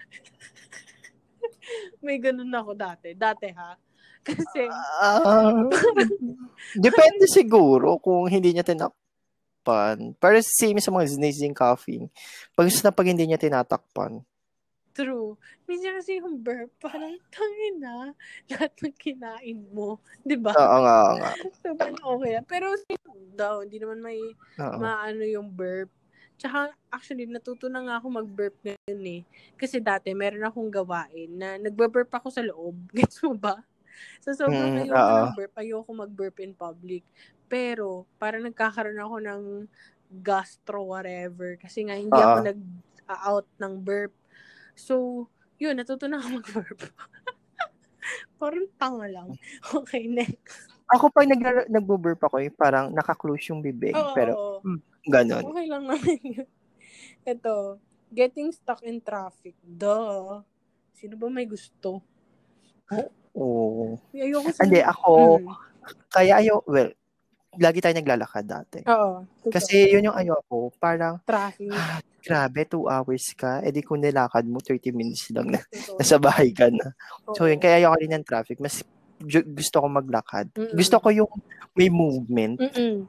May 2.00 2.16
ganun 2.16 2.48
ako 2.50 2.72
dati. 2.72 3.12
Dati 3.12 3.52
ha. 3.52 3.76
Kasi, 4.20 4.68
Ah, 5.00 5.64
depende 6.76 7.24
siguro 7.28 8.00
kung 8.00 8.28
hindi 8.28 8.52
niya 8.52 8.64
tinakpan. 8.64 10.16
Pero 10.16 10.36
same 10.40 10.80
sa 10.80 10.92
mga 10.92 11.20
sneezing 11.20 11.56
coughing. 11.56 12.08
Pag 12.56 12.68
pag 12.72 13.06
hindi 13.08 13.24
niya 13.28 13.40
tinatakpan. 13.40 14.24
True. 15.00 15.36
Minsan 15.68 15.96
kasi 16.00 16.20
yung 16.20 16.44
burp, 16.44 16.70
parang 16.82 17.16
tangin 17.32 17.76
na 17.80 18.12
lahat 18.52 18.72
ng 18.84 18.96
kinain 19.00 19.60
mo. 19.72 20.00
Di 20.24 20.36
ba? 20.36 20.54
Oo 20.58 20.76
nga, 20.82 20.94
oo 21.06 21.14
nga. 21.22 21.30
So, 21.62 21.74
okay. 22.18 22.40
Pero, 22.48 22.74
daw, 23.36 23.62
hindi 23.64 23.78
naman 23.80 24.00
may 24.04 24.36
Oo. 24.58 24.80
maano 24.80 25.24
yung 25.26 25.50
burp. 25.54 25.90
Tsaka, 26.40 26.72
actually, 26.92 27.26
natuto 27.28 27.68
na 27.72 27.84
nga 27.86 27.96
ako 28.02 28.08
mag-burp 28.24 28.56
ngayon 28.64 29.02
eh. 29.06 29.22
Kasi 29.60 29.80
dati, 29.84 30.12
meron 30.16 30.44
akong 30.46 30.70
gawain 30.72 31.30
na 31.36 31.56
nagbe-burp 31.60 32.10
ako 32.12 32.28
sa 32.32 32.42
loob. 32.44 32.76
Gets 32.96 33.22
mo 33.26 33.36
ba? 33.36 33.62
So, 34.24 34.32
sobrang 34.36 34.72
Mm, 34.72 34.80
ayoko 34.80 35.10
oo. 35.10 35.24
ng 35.24 35.32
burp. 35.34 35.54
Ayoko 35.58 35.90
mag-burp 35.94 36.36
in 36.44 36.54
public. 36.56 37.04
Pero, 37.50 38.08
parang 38.20 38.44
nagkakaroon 38.48 39.00
ako 39.02 39.16
ng 39.24 39.42
gastro 40.24 40.84
whatever. 40.88 41.56
Kasi 41.60 41.86
nga, 41.88 41.96
hindi 41.98 42.18
Oo. 42.18 42.24
ako 42.24 42.44
nag-out 42.44 43.48
ng 43.60 43.74
burp. 43.84 44.14
So, 44.80 45.28
yun, 45.60 45.76
natuto 45.76 46.08
na 46.08 46.16
ako 46.16 46.28
mag-burp. 46.40 46.80
parang 48.40 48.64
tanga 48.80 49.06
lang. 49.06 49.28
Okay, 49.76 50.08
next. 50.08 50.72
Ako 50.90 51.12
pag 51.12 51.28
nag 51.28 51.68
nagbo-burp 51.68 52.18
ako, 52.18 52.40
yung 52.40 52.56
parang 52.56 52.90
naka-close 52.90 53.52
yung 53.52 53.60
bibig. 53.60 53.92
Oo, 53.92 54.16
pero 54.16 54.32
oo. 54.34 54.56
ganon. 55.06 55.44
Okay 55.46 55.66
lang 55.68 55.84
naman 55.86 56.18
yun. 56.24 56.48
Ito, 57.30 57.78
getting 58.10 58.50
stuck 58.50 58.82
in 58.82 58.98
traffic. 58.98 59.54
Duh. 59.62 60.42
Sino 60.90 61.14
ba 61.14 61.28
may 61.28 61.46
gusto? 61.46 62.02
Oo. 63.30 63.94
Ayoko 64.10 64.50
sa... 64.50 64.64
Hindi, 64.66 64.82
ako, 64.82 65.38
Mm. 65.38 65.54
kaya 66.12 66.34
ayo, 66.38 66.60
well, 66.66 66.90
lagi 67.58 67.78
tayo 67.82 67.94
naglalakad 67.98 68.44
dati. 68.46 68.80
Oo. 68.86 69.26
totoo. 69.42 69.50
Kasi 69.50 69.90
yun 69.90 70.06
yung 70.12 70.18
ayoko, 70.18 70.70
parang, 70.78 71.18
Traffic. 71.26 71.72
grabe, 72.20 72.68
two 72.68 72.86
hours 72.86 73.32
ka, 73.34 73.64
edi 73.64 73.80
kung 73.82 73.98
nilakad 74.04 74.44
mo, 74.46 74.60
30 74.62 74.92
minutes 74.94 75.32
lang 75.34 75.50
na, 75.50 75.58
Totoo. 75.58 75.96
nasa 75.98 76.20
bahay 76.20 76.52
ka 76.54 76.68
na. 76.70 76.92
So 77.34 77.46
Oo. 77.46 77.50
yun, 77.50 77.58
kaya 77.58 77.82
ayoko 77.82 77.96
rin 77.98 78.12
ng 78.14 78.26
traffic. 78.28 78.60
Mas 78.62 78.84
gusto 79.24 79.76
ko 79.82 79.86
maglakad. 79.88 80.48
Mm-mm. 80.54 80.76
Gusto 80.76 80.96
ko 81.02 81.08
yung 81.10 81.32
may 81.74 81.88
movement. 81.90 82.60
Mm-mm. 82.60 83.04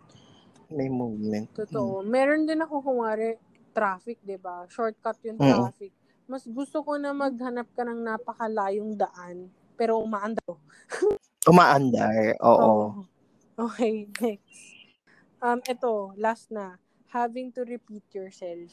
May 0.72 0.88
movement. 0.88 1.52
Totoo. 1.52 2.00
Meron 2.08 2.48
din 2.48 2.64
ako 2.64 2.80
kumari 2.80 3.36
traffic, 3.76 4.20
'di 4.24 4.40
ba? 4.40 4.64
Shortcut 4.72 5.20
yung 5.28 5.40
Mm. 5.40 5.68
traffic. 5.72 5.92
Mas 6.28 6.48
gusto 6.48 6.80
ko 6.84 6.96
na 6.96 7.12
maghanap 7.12 7.68
ka 7.76 7.84
ng 7.84 8.08
napakalayong 8.08 8.96
daan 8.96 9.52
pero 9.76 10.00
umaandar. 10.00 10.56
Umaandar. 11.52 12.40
Oo. 12.40 13.04
Okay, 13.60 14.08
next. 14.22 14.62
Um, 15.42 15.60
ito, 15.66 16.14
last 16.16 16.52
na. 16.54 16.78
Having 17.12 17.52
to 17.58 17.68
repeat 17.68 18.06
yourself. 18.16 18.72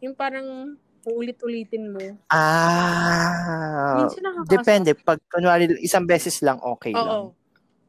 Yung 0.00 0.16
parang 0.16 0.78
uulit-ulitin 1.06 1.92
mo. 1.92 2.18
Ah. 2.32 4.08
Depende. 4.48 4.96
Pag, 4.96 5.20
kunwari, 5.28 5.70
isang 5.84 6.08
beses 6.08 6.40
lang, 6.40 6.58
okay 6.62 6.94
lang. 6.96 7.06
Oo. 7.06 7.36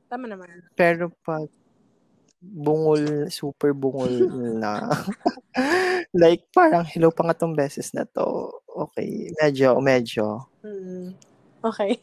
Tama 0.07 0.27
naman. 0.29 0.49
Pero 0.75 1.11
pag 1.25 1.47
bungol, 2.37 3.31
super 3.33 3.73
bungol 3.73 4.11
na. 4.61 4.91
like, 6.21 6.45
parang, 6.53 6.85
hello, 6.85 7.09
pangatong 7.09 7.57
beses 7.57 7.89
na 7.95 8.05
to. 8.05 8.53
Okay. 8.67 9.33
Medyo, 9.41 9.81
medyo. 9.81 10.45
Mm. 10.61 11.17
Okay. 11.65 11.97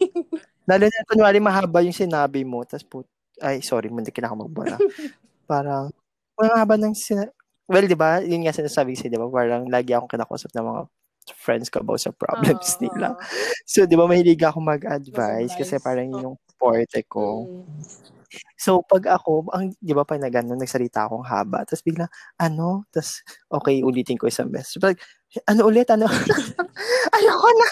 Lalo 0.66 0.84
na, 0.90 1.06
kunwari, 1.06 1.38
mahaba 1.38 1.84
yung 1.84 1.94
sinabi 1.94 2.42
mo. 2.42 2.66
Tapos, 2.66 2.84
put, 2.84 3.06
ay, 3.42 3.64
sorry, 3.64 3.90
hindi 3.90 4.12
ka 4.12 4.22
na 4.22 4.28
ako 4.30 4.36
magbara. 4.46 4.76
parang, 5.50 5.90
mahaba 6.38 6.74
ng 6.78 6.94
sinabi. 6.94 7.32
Well, 7.64 7.88
di 7.88 7.96
ba? 7.96 8.20
Yun 8.20 8.44
nga 8.44 8.52
sinasabi 8.52 8.92
ko 8.94 9.08
di 9.08 9.16
ba? 9.16 9.26
Parang, 9.30 9.64
lagi 9.66 9.96
akong 9.96 10.10
kinakausap 10.10 10.52
ng 10.52 10.66
mga 10.68 10.82
friends 11.40 11.72
ko 11.72 11.80
about 11.80 12.00
sa 12.04 12.12
problems 12.12 12.76
Oo, 12.76 12.80
nila. 12.84 13.16
So, 13.64 13.88
di 13.88 13.96
ba, 13.96 14.04
mahilig 14.04 14.44
ako 14.44 14.60
mag-advise 14.60 15.56
kasi 15.56 15.80
parang 15.80 16.12
yung 16.12 16.36
forte 16.64 17.04
ko. 17.04 17.44
Mm. 17.44 18.04
So, 18.56 18.80
pag 18.80 19.04
ako, 19.04 19.52
ang, 19.52 19.76
di 19.76 19.92
ba, 19.92 20.08
pag 20.08 20.18
na 20.18 20.32
gano'n, 20.32 20.56
nagsalita 20.56 21.04
akong 21.04 21.26
haba, 21.28 21.68
tapos 21.68 21.84
bigla, 21.84 22.08
ano? 22.40 22.88
Tapos, 22.88 23.20
okay, 23.52 23.84
ulitin 23.84 24.16
ko 24.16 24.26
isang 24.26 24.48
beses. 24.48 24.80
Pag, 24.80 24.96
ano 25.44 25.68
ulit, 25.68 25.86
ano? 25.92 26.08
ayoko 27.16 27.48
na, 27.52 27.66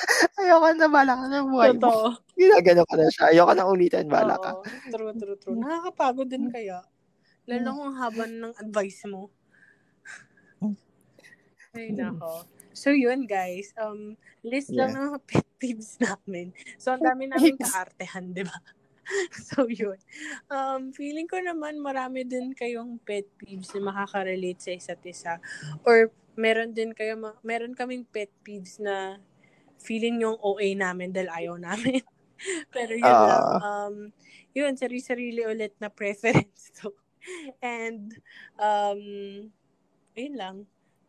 ayoko 0.45 0.69
na, 0.77 0.87
bala 0.93 1.13
ka 1.17 1.25
na 1.33 1.41
buhay 1.49 1.73
mo. 1.75 1.81
Totoo. 1.89 2.07
Ginagano 2.39 2.83
ka 2.85 2.95
na 3.01 3.07
siya, 3.09 3.25
ayoko 3.33 3.53
na 3.57 3.65
ulitin, 3.65 4.07
bala 4.07 4.37
ka. 4.37 4.51
Oo. 4.53 4.63
True, 4.93 5.13
true, 5.17 5.37
true. 5.41 5.57
Nakakapagod 5.57 6.29
din 6.29 6.53
kaya. 6.53 6.85
Lalo 7.49 7.59
na 7.65 7.73
kung 7.75 7.95
haba 7.97 8.25
ng 8.29 8.55
advice 8.61 9.03
mo. 9.09 9.33
Ay, 11.75 11.91
nako. 11.97 12.47
So, 12.77 12.93
yun, 12.93 13.25
guys. 13.25 13.73
Um, 13.81 14.15
list 14.45 14.71
lang 14.73 14.93
ng 14.93 15.17
pet 15.25 15.47
peeves 15.57 15.97
namin. 16.03 16.53
So, 16.77 16.93
ang 16.93 17.03
dami 17.03 17.31
namin 17.31 17.57
kaartehan, 17.57 18.37
di 18.37 18.45
ba? 18.45 18.57
so, 19.51 19.67
yun. 19.67 19.99
Um, 20.47 20.95
feeling 20.95 21.27
ko 21.27 21.39
naman 21.43 21.79
marami 21.83 22.23
din 22.23 22.55
kayong 22.55 23.03
pet 23.03 23.27
peeves 23.37 23.75
na 23.75 23.91
makaka-relate 23.93 24.61
sa 24.63 24.73
isa't 24.73 25.03
isa. 25.05 25.33
Or, 25.83 26.11
meron 26.39 26.73
din 26.73 26.97
kayo, 26.97 27.19
ma- 27.19 27.39
meron 27.45 27.77
kaming 27.77 28.07
pet 28.09 28.31
peeves 28.41 28.81
na 28.81 29.19
feeling 29.83 30.23
yung 30.23 30.39
OA 30.39 30.73
namin 30.79 31.11
dahil 31.11 31.29
ayaw 31.29 31.55
namin. 31.59 32.01
Pero 32.75 32.95
yun 32.95 33.07
Ah. 33.07 33.27
lang. 33.27 33.45
Um, 33.61 33.95
yun, 34.55 34.75
sarili-sarili 34.79 35.45
ulit 35.47 35.75
na 35.83 35.91
preference 35.91 36.71
to. 36.81 36.95
And, 37.63 38.15
um, 38.59 39.01
ayun 40.17 40.37
lang. 40.39 40.57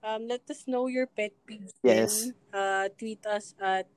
Um, 0.03 0.27
let 0.27 0.43
us 0.51 0.67
know 0.67 0.91
your 0.91 1.07
pet 1.07 1.31
peeves. 1.47 1.71
Yes. 1.79 2.27
Then, 2.27 2.35
uh, 2.51 2.85
tweet 2.99 3.23
us 3.23 3.55
at 3.55 3.87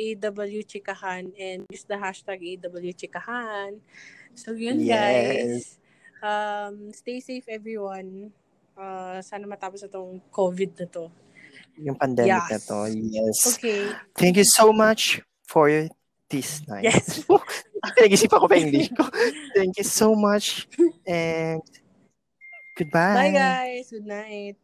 AWChikahan 0.00 1.36
and 1.36 1.68
use 1.68 1.84
the 1.84 2.00
hashtag 2.00 2.40
AWChikahan. 2.40 3.76
So, 4.32 4.56
yun 4.56 4.80
Yes. 4.80 4.96
guys. 4.96 5.64
Um, 6.24 6.92
stay 6.96 7.20
safe 7.20 7.44
everyone. 7.52 8.32
Uh, 8.72 9.20
sana 9.20 9.44
matapos 9.44 9.84
itong 9.84 10.24
COVID 10.32 10.80
na 10.80 10.86
to. 10.96 11.12
Yung 11.76 11.96
pandemic 12.00 12.40
na 12.48 12.56
Yes. 12.56 12.64
to. 12.64 12.78
Yes. 12.88 13.36
Okay. 13.60 13.92
Thank 14.16 14.40
you 14.40 14.48
so 14.48 14.72
much 14.72 15.20
for 15.44 15.68
this 16.32 16.64
night. 16.64 16.88
Yes. 16.88 17.20
Nag-isip 18.00 18.32
ako 18.32 18.48
pa 18.48 18.56
English 18.56 18.88
ko. 18.96 19.04
Thank 19.52 19.76
you 19.76 19.84
so 19.84 20.16
much 20.16 20.64
and 21.04 21.60
goodbye. 22.80 23.28
Bye 23.28 23.34
guys. 23.36 23.92
Good 23.92 24.08
night. 24.08 24.56